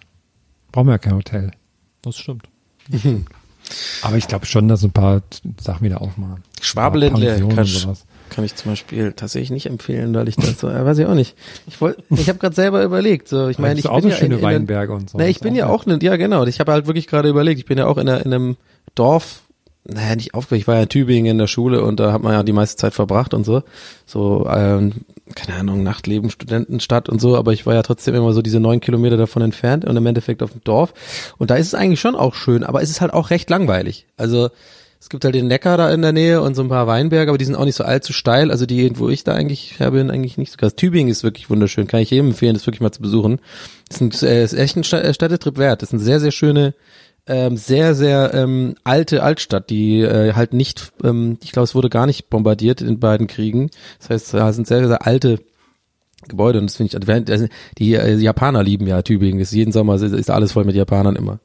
[0.73, 1.51] Brauchen wir ja kein Hotel.
[2.03, 2.45] Das stimmt.
[4.03, 5.23] Aber ich glaube schon, dass ein paar
[5.61, 6.43] Sachen wieder aufmachen.
[6.61, 10.99] Schwabeländle und kann, ich zum Beispiel tatsächlich nicht empfehlen, weil ich das so, äh, weiß
[10.99, 11.37] ich auch nicht.
[11.67, 14.17] Ich wollte, ich habe gerade selber überlegt, so, ich meine, ich auch bin so ja
[14.17, 15.19] schöne in, in Weinberge und so.
[15.19, 17.67] Ne, ich bin ja auch, ne, ja genau, ich habe halt wirklich gerade überlegt, ich
[17.67, 18.57] bin ja auch in, einer, in einem
[18.95, 19.43] Dorf,
[19.85, 22.33] naja, nicht aufgewachsen, ich war ja in Tübingen in der Schule und da hat man
[22.33, 23.63] ja die meiste Zeit verbracht und so,
[24.07, 24.93] so, ähm,
[25.35, 28.81] keine Ahnung, Nachtleben, Studentenstadt und so, aber ich war ja trotzdem immer so diese neun
[28.81, 30.95] Kilometer davon entfernt und im Endeffekt auf dem Dorf
[31.39, 34.07] und da ist es eigentlich schon auch schön, aber es ist halt auch recht langweilig,
[34.17, 34.51] also
[35.05, 37.37] es gibt halt den Neckar da in der Nähe und so ein paar Weinberge, aber
[37.37, 38.51] die sind auch nicht so allzu steil.
[38.51, 40.77] Also die, wo ich da eigentlich her bin, eigentlich nicht so krass.
[40.77, 41.87] Tübingen ist wirklich wunderschön.
[41.87, 43.39] Kann ich jedem empfehlen, das wirklich mal zu besuchen.
[43.91, 45.83] Das ist, ein, äh, ist echt ein äh, Städtetrip wert.
[45.83, 46.73] Das ist eine sehr, sehr schöne,
[47.27, 51.91] ähm, sehr, sehr ähm, alte Altstadt, die äh, halt nicht, ähm, ich glaube, es wurde
[51.91, 53.69] gar nicht bombardiert in beiden Kriegen.
[53.99, 55.39] Das heißt, da sind sehr, sehr alte
[56.29, 57.47] Gebäude und das finde ich, also
[57.77, 59.39] die äh, Japaner lieben ja Tübingen.
[59.39, 61.41] Ist jeden Sommer ist alles voll mit Japanern immer.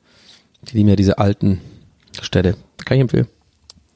[0.72, 1.60] Die lieben ja diese alten
[2.22, 2.56] Städte.
[2.86, 3.28] Kann ich empfehlen.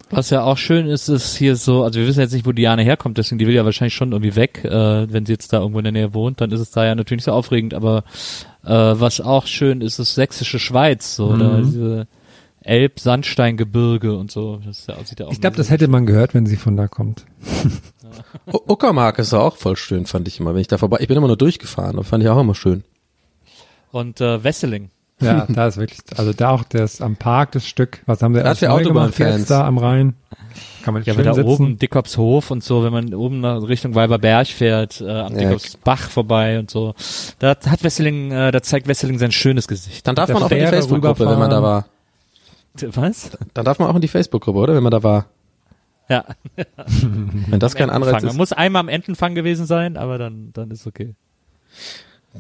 [0.10, 2.84] Was ja auch schön ist, ist hier so, also wir wissen jetzt nicht, wo Diane
[2.84, 5.80] herkommt, deswegen die will ja wahrscheinlich schon irgendwie weg, äh, wenn sie jetzt da irgendwo
[5.80, 8.04] in der Nähe wohnt, dann ist es da ja natürlich nicht so aufregend, aber
[8.64, 11.40] äh, was auch schön ist, ist sächsische Schweiz, so, Mhm.
[11.40, 12.08] da diese
[12.62, 16.34] Elb-Sandsteingebirge und so, das ist ja, sieht ja auch Ich glaube, das hätte man gehört,
[16.34, 17.26] wenn sie von da kommt.
[18.68, 20.54] Uckermark ist auch voll schön, fand ich immer.
[20.54, 22.84] Wenn ich da vorbei, ich bin immer nur durchgefahren, das fand ich auch immer schön.
[23.92, 24.90] Und äh, Wesseling.
[25.24, 28.42] Ja, da ist wirklich, also da auch das am Park, das Stück, was haben sie
[28.42, 29.38] erst für Autobahnfans.
[29.40, 30.14] jetzt da am Rhein?
[30.84, 31.48] Kann man Ja, schön aber da sitzen.
[31.48, 35.40] oben Dickopshof und so, wenn man oben nach Richtung Weiberberg fährt, äh, am Ja.
[35.40, 36.94] Dickopsbach vorbei und so,
[37.40, 40.06] da hat Wesseling, äh, da zeigt Wesseling sein schönes Gesicht.
[40.08, 41.86] Dann darf der man auch in die Facebook-Gruppe, wenn man da war.
[42.82, 43.32] Was?
[43.54, 44.76] Dann darf man auch in die Facebook-Gruppe, oder?
[44.76, 45.26] Wenn man da war.
[46.10, 46.26] Ja.
[47.48, 48.24] Wenn das kein Anreiz Entenfang.
[48.26, 48.38] Man ist.
[48.38, 51.16] muss einmal am Entenfang gewesen sein, aber dann, dann ist okay.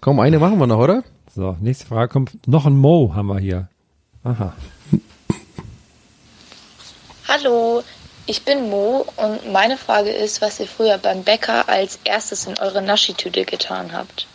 [0.01, 1.03] Komm, eine machen wir noch, oder?
[1.33, 2.47] So, nächste Frage kommt.
[2.47, 3.67] Noch ein Mo haben wir hier.
[4.23, 4.53] Aha.
[7.27, 7.81] Hallo,
[8.27, 12.57] ich bin Mo und meine Frage ist, was ihr früher beim Bäcker als erstes in
[12.59, 14.27] eure Naschitüte getan habt.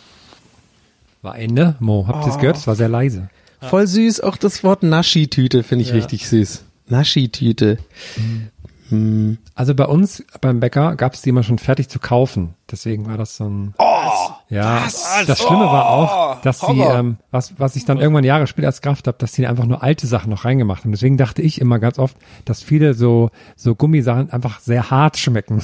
[1.21, 1.75] War Ende.
[1.79, 2.39] Mo, habt ihr es Oh.
[2.39, 2.57] gehört?
[2.57, 3.29] Es war sehr leise.
[3.61, 5.95] Voll süß, auch das Wort Naschi-Tüte finde ich Ja.
[5.95, 6.63] richtig süß.
[6.87, 7.77] Naschi-Tüte.
[8.89, 9.37] Hm.
[9.53, 12.55] Also bei uns beim Bäcker gab es die immer schon fertig zu kaufen.
[12.71, 13.73] Deswegen war das so ein.
[13.77, 15.25] Oh, ja, was?
[15.27, 18.67] das Schlimme war Oh, auch, dass sie, ähm, was, was ich dann irgendwann Jahre später
[18.67, 20.91] als Kraft habe, dass sie einfach nur alte Sachen noch reingemacht haben.
[20.91, 25.61] Deswegen dachte ich immer ganz oft, dass viele so, so Gummisachen einfach sehr hart schmecken.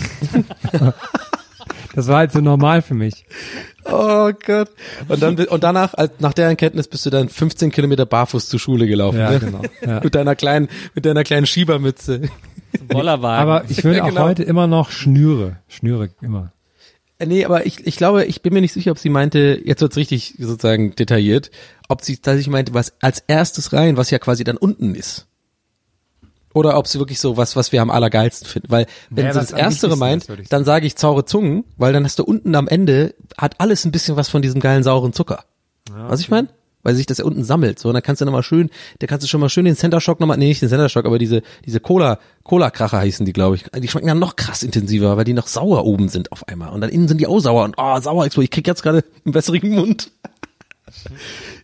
[1.95, 3.25] das war halt so normal für mich.
[3.85, 4.69] Oh Gott.
[5.07, 8.59] Und dann und danach, als, nach der Erkenntnis, bist du dann 15 Kilometer barfuß zur
[8.59, 9.19] Schule gelaufen.
[9.19, 9.39] Ja, ne?
[9.39, 9.99] genau, ja.
[10.03, 12.21] mit deiner kleinen, mit deiner kleinen Schiebermütze.
[12.87, 13.41] Bollerwagen.
[13.41, 14.23] Aber ich würde Ja, auch genau.
[14.23, 15.57] heute immer noch Schnüre.
[15.67, 16.51] Schnüre immer.
[17.19, 19.81] Äh, Nee, aber ich, ich glaube, ich bin mir nicht sicher, ob sie meinte, jetzt
[19.81, 21.51] wird's richtig sozusagen detailliert,
[21.87, 25.27] ob sie tatsächlich meinte, was als erstes rein, was ja quasi dann unten ist.
[26.53, 28.71] Oder ob sie wirklich so was, was wir am allergeilsten finden.
[28.71, 32.05] Weil wenn Ja, sie das Erstere meint, ich dann sage ich saure Zungen, weil dann
[32.05, 35.43] hast du unten am Ende, hat alles ein bisschen was von diesem geilen sauren Zucker.
[35.91, 36.47] Was ich meine?
[36.85, 37.79] Weil sich das ja unten sammelt.
[37.79, 38.69] So, und dann kannst du nochmal schön,
[38.99, 41.05] da kannst du schon mal schön den Center Shock nochmal, nee, nicht den Center Shock,
[41.05, 43.65] aber diese, diese Cola, Cola-Kracher heißen die, glaube ich.
[43.77, 46.69] Die schmecken dann noch krass intensiver, weil die noch sauer oben sind auf einmal.
[46.69, 48.27] Und dann innen sind die auch sauer und oh, sauer.
[48.27, 50.11] Ich krieg jetzt gerade einen besseren Mund.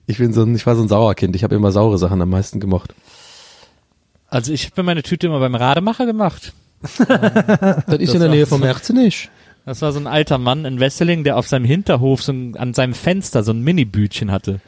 [0.08, 1.38] Ich bin so ein, ich war so ein Sauerkind.
[1.38, 2.94] Ich habe immer saure Sachen am meisten gemocht.
[4.28, 6.54] Also ich habe mir meine Tüte immer beim Rademacher gemacht.
[6.98, 9.30] Das ist in der Nähe vom Herzen nicht.
[9.66, 12.74] Das war so ein alter Mann in Wesseling, der auf seinem Hinterhof so ein, an
[12.74, 14.60] seinem Fenster so ein Mini-Bütchen hatte.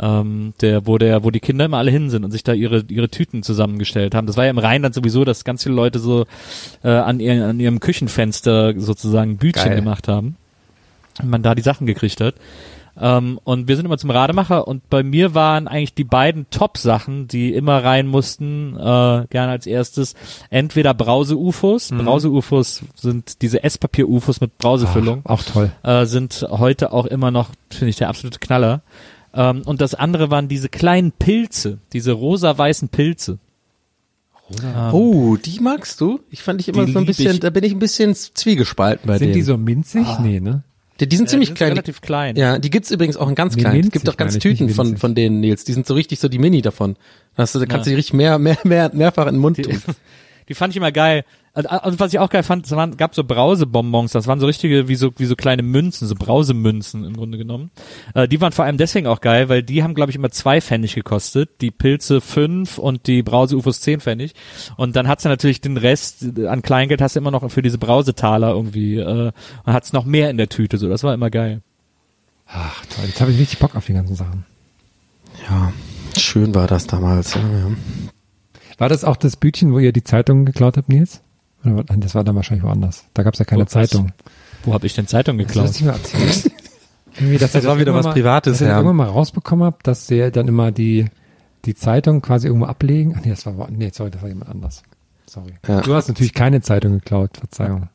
[0.00, 2.84] Ähm, der, wo der, wo die Kinder immer alle hin sind und sich da ihre,
[2.88, 4.26] ihre Tüten zusammengestellt haben.
[4.26, 6.26] Das war ja im Rheinland sowieso, dass ganz viele Leute so
[6.82, 9.76] äh, an, ihren, an ihrem Küchenfenster sozusagen Bütchen Geil.
[9.76, 10.36] gemacht haben.
[11.22, 12.34] Und man da die Sachen gekriegt hat.
[13.00, 17.26] Ähm, und wir sind immer zum Rademacher und bei mir waren eigentlich die beiden Top-Sachen,
[17.26, 20.14] die immer rein mussten, äh, gerne als erstes,
[20.50, 21.90] entweder Brause-UFOs.
[21.90, 21.98] Mhm.
[21.98, 25.22] Brause-UFOs sind diese Esspapier-UFOs mit Brausefüllung.
[25.24, 25.72] Auch toll.
[25.82, 28.82] Äh, sind heute auch immer noch, finde ich, der absolute Knaller.
[29.34, 33.38] Ähm, und das andere waren diese kleinen Pilze, diese rosa-weißen Pilze.
[34.62, 36.20] Ähm, Oh, die magst du?
[36.30, 37.40] Ich fand dich immer Die so ein bisschen, ich.
[37.40, 39.34] da bin ich ein bisschen zwiegespalten bei Sind denen.
[39.34, 40.06] die so minzig?
[40.20, 40.62] Nee, ne?
[41.00, 41.70] Die, die sind Äh, ziemlich die sind klein.
[41.72, 42.36] relativ klein.
[42.36, 43.80] Ja, die gibt's übrigens auch in ganz Nee, klein.
[43.80, 45.64] Es gibt auch ganz Tüten von, von denen, Nils.
[45.64, 46.94] Die sind so richtig so die Mini davon.
[47.36, 47.94] Da hast du, da kannst du Ja.
[47.94, 49.82] die richtig mehr, mehr, mehr, mehrfach in den Mund tun.
[50.48, 51.24] Die fand ich immer geil.
[51.54, 54.46] Also, also was ich auch geil fand, es waren, gab so Brausebonbons, das waren so
[54.46, 57.70] richtige, wie so, wie so kleine Münzen, so Brausemünzen im Grunde genommen.
[58.12, 60.60] Äh, die waren vor allem deswegen auch geil, weil die haben, glaube ich, immer zwei
[60.60, 64.34] Pfennig gekostet, die Pilze fünf und die Brause-Ufos zehn Pfennig.
[64.76, 67.62] Und dann hat's ja natürlich den Rest äh, an Kleingeld hast du immer noch für
[67.62, 69.30] diese Brausetaler irgendwie, äh,
[69.64, 71.62] und hat's noch mehr in der Tüte, so, das war immer geil.
[72.48, 74.44] Ach toll, jetzt habe ich richtig Bock auf die ganzen Sachen.
[75.48, 75.72] Ja,
[76.18, 77.34] schön war das damals.
[77.34, 77.70] Ja, ja.
[78.76, 81.22] War das auch das Bütchen, wo ihr die Zeitung geklaut habt, Nils?
[81.64, 83.04] Das war dann wahrscheinlich woanders.
[83.14, 83.66] Da gab es ja keine Wo-?
[83.66, 84.12] Zeitung.
[84.64, 85.70] Wo habe ich denn Zeitung Das geklaut?
[87.16, 88.76] Irgendwie, dass Das ihr war wieder was mal, Privates, Dass ja.
[88.76, 91.06] irgendwann mal rausbekommen habt, dass ihr dann immer die,
[91.64, 93.14] die Zeitung quasi irgendwo ablegen.
[93.16, 94.82] Ach nee, das war, nee, sorry, das war jemand anders.
[95.26, 95.54] Sorry.
[95.66, 95.80] Ja.
[95.80, 97.88] Du hast natürlich keine Zeitung geklaut, Verzeihung.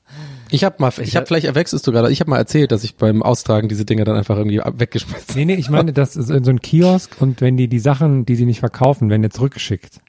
[0.49, 2.11] Ich habe mal, ich habe vielleicht erwechselst du gerade.
[2.11, 5.35] Ich habe mal erzählt, dass ich beim Austragen diese Dinger dann einfach irgendwie weggeschmissen.
[5.35, 8.25] Nee, nee, ich meine, das ist in so ein Kiosk und wenn die die Sachen,
[8.25, 9.99] die sie nicht verkaufen, werden jetzt zurückgeschickt.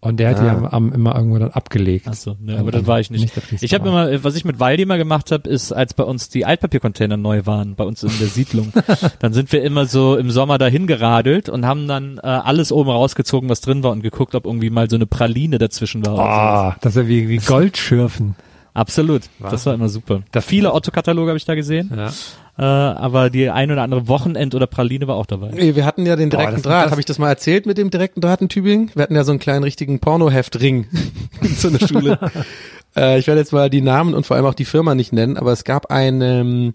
[0.00, 0.52] Und der hat die Ah.
[0.56, 2.06] am, am, immer irgendwo dann abgelegt.
[2.08, 3.34] Ach so, ne, Ähm, aber das war ich nicht.
[3.50, 6.04] die es ich habe immer, was ich mit Waldi immer gemacht habe, ist, als bei
[6.04, 8.72] uns die Altpapiercontainer neu waren, bei uns in der Siedlung,
[9.20, 12.90] dann sind wir immer so im Sommer dahin geradelt und haben dann äh, alles oben
[12.90, 16.18] rausgezogen, was drin war und geguckt, ob irgendwie mal so eine Praline dazwischen war.
[16.18, 18.36] Ah, das ist ja wie, wie Goldschürfen.
[18.74, 20.20] Absolut, das war immer super.
[20.32, 22.10] Da viele Otto-Kataloge habe ich da gesehen, Ja.
[22.58, 25.50] Äh, aber die ein oder andere Wochenend oder Praline war auch dabei.
[25.52, 26.90] Nee, wir hatten ja den Boah, direkten das- Draht.
[26.90, 28.90] Habe ich das mal erzählt mit dem direkten Draht in Tübingen?
[28.94, 30.86] Wir hatten ja so einen kleinen richtigen Pornoheftring
[31.42, 32.18] in so einer Schule.
[32.96, 35.36] äh, ich werde jetzt mal die Namen und vor allem auch die Firma nicht nennen,
[35.36, 36.74] aber es gab eine, ähm,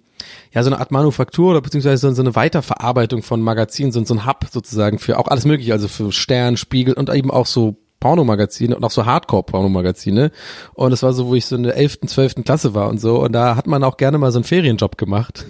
[0.51, 4.13] ja, so eine Art Manufaktur oder beziehungsweise so, so eine Weiterverarbeitung von Magazinen, so, so
[4.13, 7.77] ein Hub sozusagen für auch alles mögliche, also für Stern, Spiegel und eben auch so
[8.01, 10.31] Pornomagazine und auch so Hardcore-Pornomagazine.
[10.73, 12.35] Und das war so, wo ich so in der 11., 12.
[12.43, 13.23] Klasse war und so.
[13.23, 15.45] Und da hat man auch gerne mal so einen Ferienjob gemacht.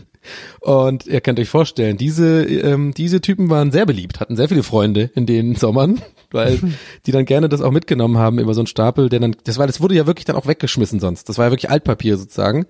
[0.60, 4.62] Und ihr könnt euch vorstellen, diese, ähm, diese Typen waren sehr beliebt, hatten sehr viele
[4.62, 6.00] Freunde in den Sommern,
[6.30, 6.60] weil
[7.08, 9.66] die dann gerne das auch mitgenommen haben, immer so ein Stapel, der dann, das war,
[9.66, 11.28] das wurde ja wirklich dann auch weggeschmissen sonst.
[11.28, 12.68] Das war ja wirklich Altpapier sozusagen.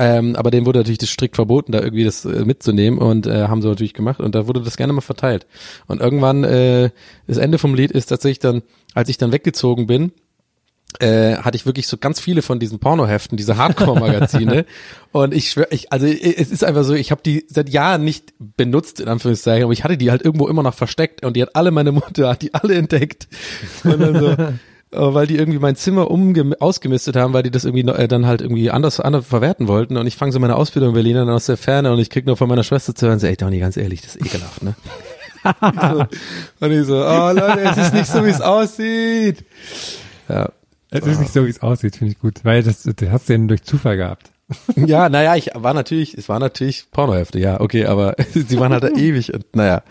[0.00, 3.48] Ähm, aber denen wurde natürlich das strikt verboten, da irgendwie das äh, mitzunehmen und äh,
[3.48, 5.46] haben sie natürlich gemacht und da wurde das gerne mal verteilt.
[5.88, 6.88] Und irgendwann, äh,
[7.26, 8.62] das Ende vom Lied ist tatsächlich dann,
[8.94, 10.12] als ich dann weggezogen bin,
[11.00, 14.64] äh, hatte ich wirklich so ganz viele von diesen Pornoheften, diese Hardcore-Magazine.
[15.12, 18.32] und ich schwör, ich, also es ist einfach so, ich habe die seit Jahren nicht
[18.38, 21.54] benutzt, in Anführungszeichen, aber ich hatte die halt irgendwo immer noch versteckt und die hat
[21.54, 23.28] alle meine Mutter, hat die alle entdeckt.
[23.84, 24.36] Und dann so,
[24.92, 28.40] weil die irgendwie mein Zimmer umge ausgemistet haben, weil die das irgendwie äh, dann halt
[28.40, 29.96] irgendwie anders, anders verwerten wollten.
[29.96, 32.26] Und ich fange so meine Ausbildung in Berlin an aus der Ferne und ich krieg
[32.26, 34.74] nur von meiner Schwester zu hören, so, ey Donny, ganz ehrlich, das ist ekelhaft, ne?
[36.60, 39.44] und ich so, oh Leute, es ist nicht so, wie es aussieht.
[40.28, 40.50] Ja.
[40.90, 42.44] Es ist nicht so, wie es aussieht, finde ich gut.
[42.44, 44.32] Weil das, das hast du ja durch Zufall gehabt.
[44.76, 48.82] ja, naja, ich war natürlich, es war natürlich Pornohefte, ja, okay, aber sie waren halt
[48.82, 49.82] da ewig und naja.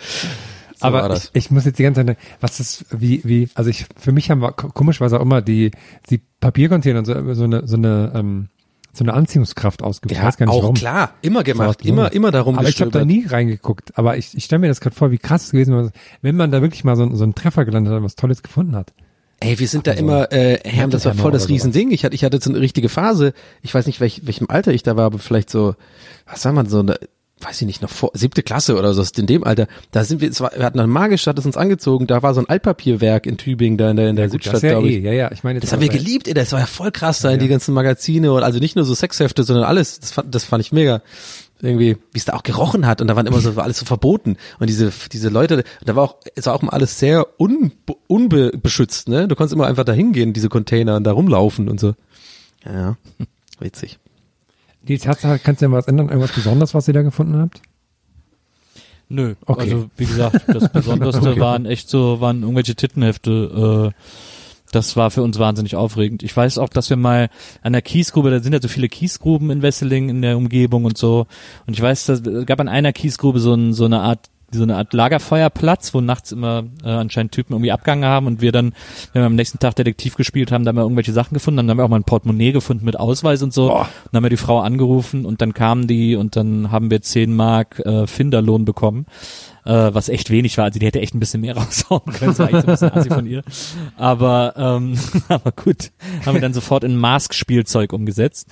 [0.80, 3.86] So aber ich, ich, muss jetzt die ganze Zeit, was ist, wie, wie, also ich,
[3.98, 5.72] für mich haben wir komischerweise auch immer die,
[6.10, 8.48] die Papiercontainer so, so eine, so eine, ähm,
[8.94, 10.20] so eine Anziehungskraft ausgeübt.
[10.20, 10.76] Ja, auch warum.
[10.76, 13.98] klar, immer gemacht, so, immer, immer darum Aber ich habe da nie reingeguckt.
[13.98, 16.50] Aber ich, ich stelle mir das gerade vor, wie krass es gewesen wäre, wenn man
[16.50, 18.94] da wirklich mal so, so einen Treffer gelandet hat, was Tolles gefunden hat.
[19.42, 21.92] Ey, wir sind da also, immer, äh, Herm, das war voll das Riesending.
[21.92, 23.34] Ich hatte, ich hatte so eine richtige Phase.
[23.62, 25.76] Ich weiß nicht, welch, welchem Alter ich da war, aber vielleicht so,
[26.26, 27.00] was sagen wir, so eine,
[27.42, 30.38] weiß ich nicht, noch vor, siebte Klasse oder so, in dem Alter, da sind wir,
[30.40, 33.78] war, wir hatten eine hat es uns angezogen, da war so ein Altpapierwerk in Tübingen,
[33.78, 34.98] da in der, in der ja, gut, Südstadt, ja glaube ich.
[34.98, 37.22] Eh, ja, ja, ich meine, das haben wir geliebt, ey, das war ja voll krass
[37.22, 37.44] da in ja.
[37.44, 40.64] die ganzen Magazine und also nicht nur so Sexhefte, sondern alles, das fand, das fand
[40.64, 41.02] ich mega.
[41.62, 43.86] Irgendwie, wie es da auch gerochen hat und da waren immer so, war alles so
[43.86, 47.74] verboten und diese, diese Leute, da war auch, es war auch immer alles sehr un,
[48.08, 49.28] unbeschützt, ne?
[49.28, 51.96] Du konntest immer einfach da hingehen, diese Container und da rumlaufen und so.
[52.66, 52.98] Ja, ja.
[53.60, 54.00] witzig.
[54.90, 57.62] Die Tatsache, kannst du ja was ändern, irgendwas Besonderes, was ihr da gefunden habt?
[59.08, 59.62] Nö, okay.
[59.62, 61.40] also wie gesagt, das Besonderste okay.
[61.40, 63.94] waren echt so, waren irgendwelche Tittenhefte.
[63.94, 64.02] Äh,
[64.72, 66.24] das war für uns wahnsinnig aufregend.
[66.24, 67.30] Ich weiß auch, dass wir mal
[67.62, 70.98] an der Kiesgrube, da sind ja so viele Kiesgruben in Wesseling in der Umgebung und
[70.98, 71.28] so.
[71.68, 74.78] Und ich weiß, es gab an einer Kiesgrube so, ein, so eine Art so eine
[74.78, 78.74] Art Lagerfeuerplatz, wo nachts immer äh, anscheinend Typen irgendwie Abgange haben und wir dann,
[79.14, 81.70] wenn wir am nächsten Tag Detektiv gespielt haben, da haben wir irgendwelche Sachen gefunden, dann
[81.70, 83.68] haben wir auch mal ein Portemonnaie gefunden mit Ausweis und so.
[83.68, 83.90] Boah.
[84.12, 87.36] Dann haben wir die Frau angerufen und dann kamen die und dann haben wir 10
[87.36, 89.06] Mark äh, Finderlohn bekommen.
[89.66, 92.40] Äh, was echt wenig war, also die hätte echt ein bisschen mehr raushauen können, das
[92.40, 93.44] war echt so ein bisschen assi von ihr.
[93.98, 94.98] Aber, ähm,
[95.28, 95.92] aber gut,
[96.26, 98.48] haben wir dann sofort in Mask-Spielzeug umgesetzt.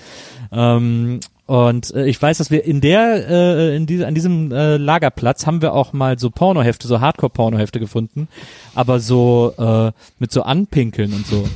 [0.51, 4.75] Ähm, und äh, ich weiß, dass wir in der, äh, in diese, an diesem äh,
[4.75, 8.27] Lagerplatz haben wir auch mal so Pornohefte, so Hardcore-Pornohefte gefunden,
[8.75, 11.47] aber so äh, mit so Anpinkeln und so.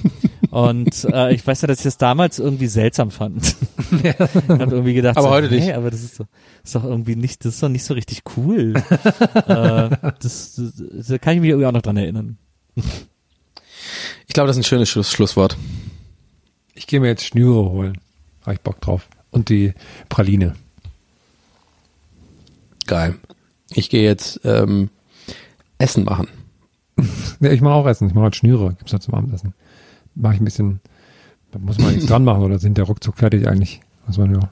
[0.50, 3.58] und äh, ich weiß ja, dass ich das damals irgendwie seltsam fand.
[4.02, 4.12] Ja.
[4.18, 5.66] ich habe irgendwie gedacht, aber so, heute nicht.
[5.66, 6.24] Hey, aber das ist, so,
[6.64, 8.76] ist doch irgendwie nicht, das ist doch nicht so richtig cool.
[9.36, 9.90] äh,
[10.22, 12.38] das, das, da kann ich mich irgendwie auch noch dran erinnern.
[12.76, 15.58] ich glaube, das ist ein schönes Schluss Schlusswort.
[16.76, 17.98] Ich gehe mir jetzt Schnüre holen.
[18.44, 19.74] Habe ich Bock drauf und die
[20.10, 20.54] Praline.
[22.88, 23.16] Geil.
[23.74, 24.90] Ich gehe jetzt ähm,
[25.78, 26.28] Essen machen.
[27.40, 28.08] ja, ich mache auch Essen.
[28.08, 28.74] Ich mache halt Schnüre.
[28.78, 29.54] Gibt's halt zum Abendessen.
[30.14, 30.82] Mache ich ein bisschen.
[31.52, 33.82] Da muss man nichts dran machen oder sind der ruckzuck fertig eigentlich?
[34.06, 34.50] Was man ja.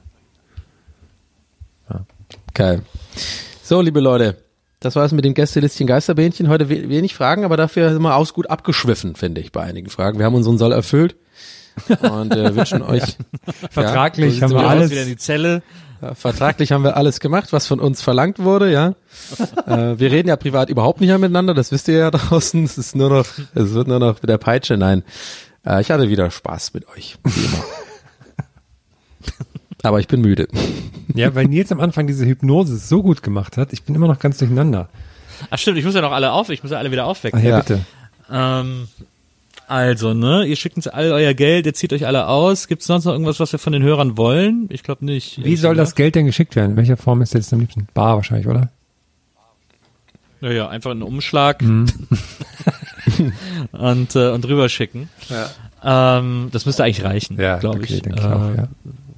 [1.90, 2.06] ja.
[2.54, 2.82] Geil.
[3.62, 4.42] So, liebe Leute,
[4.80, 6.48] das war es mit dem Gästelistchen Geisterbähnchen.
[6.48, 10.18] Heute wenig Fragen, aber dafür sind wir aus gut abgeschwiffen, finde ich, bei einigen Fragen.
[10.18, 11.16] Wir haben unseren Soll erfüllt
[11.88, 13.16] und äh, wünschen euch
[13.70, 15.62] vertraglich ja, haben wir alles wieder in die Zelle.
[16.02, 18.94] Ja, vertraglich haben wir alles gemacht, was von uns verlangt wurde, ja.
[19.66, 22.64] äh, wir reden ja privat überhaupt nicht mehr miteinander, das wisst ihr ja draußen.
[22.64, 24.76] Es ist nur noch, es wird nur noch mit der Peitsche.
[24.76, 25.02] Nein,
[25.66, 27.64] äh, ich hatte wieder Spaß mit euch, wie immer.
[29.82, 30.46] Aber ich bin müde.
[31.14, 34.18] Ja, weil Nils am Anfang diese Hypnose so gut gemacht hat, ich bin immer noch
[34.18, 34.88] ganz durcheinander.
[35.48, 37.40] Ach stimmt, ich muss ja noch alle auf, ich muss ja alle wieder aufwecken.
[37.40, 37.80] Ach, ja, bitte.
[38.30, 38.88] Ähm,
[39.70, 42.66] also, ne, ihr schickt uns all euer Geld, ihr zieht euch alle aus.
[42.66, 44.66] Gibt es sonst noch irgendwas, was wir von den Hörern wollen?
[44.68, 45.44] Ich glaube nicht.
[45.44, 46.72] Wie soll das Geld denn geschickt werden?
[46.72, 47.86] In welcher Form ist das am liebsten?
[47.94, 48.72] Bar wahrscheinlich, oder?
[50.40, 51.86] Naja, einfach einen Umschlag mhm.
[53.70, 55.08] und, äh, und rüberschicken.
[55.28, 56.18] Ja.
[56.18, 58.02] Ähm, das müsste eigentlich reichen, ja, glaube okay, ich.
[58.02, 58.68] Denke ich auch, ja.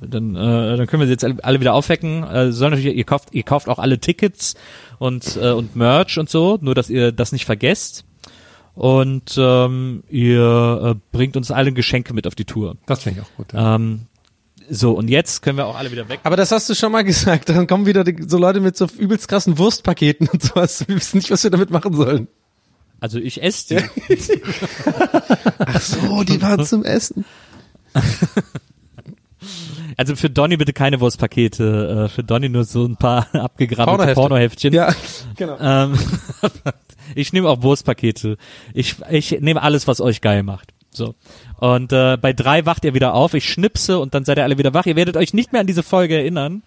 [0.02, 2.24] Dann, äh, dann können wir sie jetzt alle wieder aufwecken.
[2.24, 4.54] Äh, soll natürlich, ihr kauft, ihr kauft auch alle Tickets
[4.98, 8.04] und, äh, und Merch und so, nur dass ihr das nicht vergesst
[8.74, 12.76] und ähm, ihr äh, bringt uns alle Geschenke mit auf die Tour.
[12.86, 13.52] Das finde ich auch gut.
[13.52, 13.76] Ja.
[13.76, 14.06] Ähm,
[14.70, 16.20] so, und jetzt können wir auch alle wieder weg.
[16.22, 17.48] Aber das hast du schon mal gesagt.
[17.48, 20.86] Dann kommen wieder die, so Leute mit so übelst krassen Wurstpaketen und sowas.
[20.88, 22.28] Wir wissen nicht, was wir damit machen sollen.
[23.00, 23.74] Also ich esse
[24.08, 24.16] die.
[25.58, 27.24] Ach so, die waren zum Essen.
[29.96, 34.14] Also für Donny bitte keine Wurstpakete, äh, für Donny nur so ein paar Pornohefte.
[34.14, 34.72] Pornoheftchen.
[34.72, 34.94] Ja,
[35.36, 35.58] genau.
[35.60, 35.98] Ähm,
[37.14, 38.36] ich nehme auch Wurstpakete.
[38.74, 40.72] Ich, ich nehme alles, was euch geil macht.
[40.90, 41.14] So.
[41.58, 44.58] Und äh, bei drei wacht ihr wieder auf, ich schnipse und dann seid ihr alle
[44.58, 44.86] wieder wach.
[44.86, 46.62] Ihr werdet euch nicht mehr an diese Folge erinnern.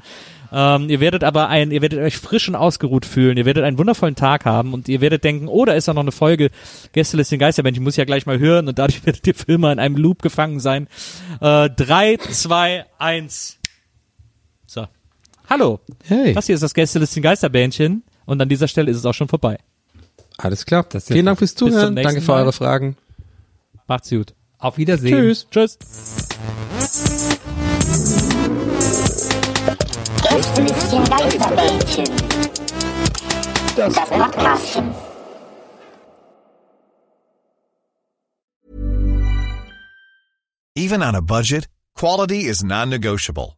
[0.52, 3.38] Ähm, ihr werdet aber ein, ihr werdet euch frisch und ausgeruht fühlen.
[3.38, 6.02] Ihr werdet einen wundervollen Tag haben und ihr werdet denken, oh, da ist ja noch
[6.02, 6.50] eine Folge
[6.94, 7.78] Gästeliste Geisterband.
[7.78, 10.22] Ich muss ja gleich mal hören und dadurch werdet ihr für immer in einem Loop
[10.22, 10.88] gefangen sein.
[11.40, 13.60] Äh, drei, zwei, eins.
[14.66, 14.88] So.
[15.50, 15.82] Hallo.
[16.06, 16.34] Hey.
[16.34, 19.58] Das hier ist das Gästeliste Geisterbändchen und an dieser Stelle ist es auch schon vorbei.
[20.38, 20.86] Alles klar.
[20.90, 21.96] Das ist Vielen Dank fürs Zuhören.
[21.96, 22.42] Danke für Mal.
[22.42, 22.98] eure Fragen.
[23.88, 24.34] Macht's gut.
[24.58, 25.16] Auf Wiedersehen.
[25.16, 25.48] Tschüss.
[25.50, 25.78] Tschüss.
[30.30, 31.04] Gästelistchen.
[33.76, 34.92] Das Podcastchen.
[40.78, 43.58] Even on a budget, quality is non-negotiable.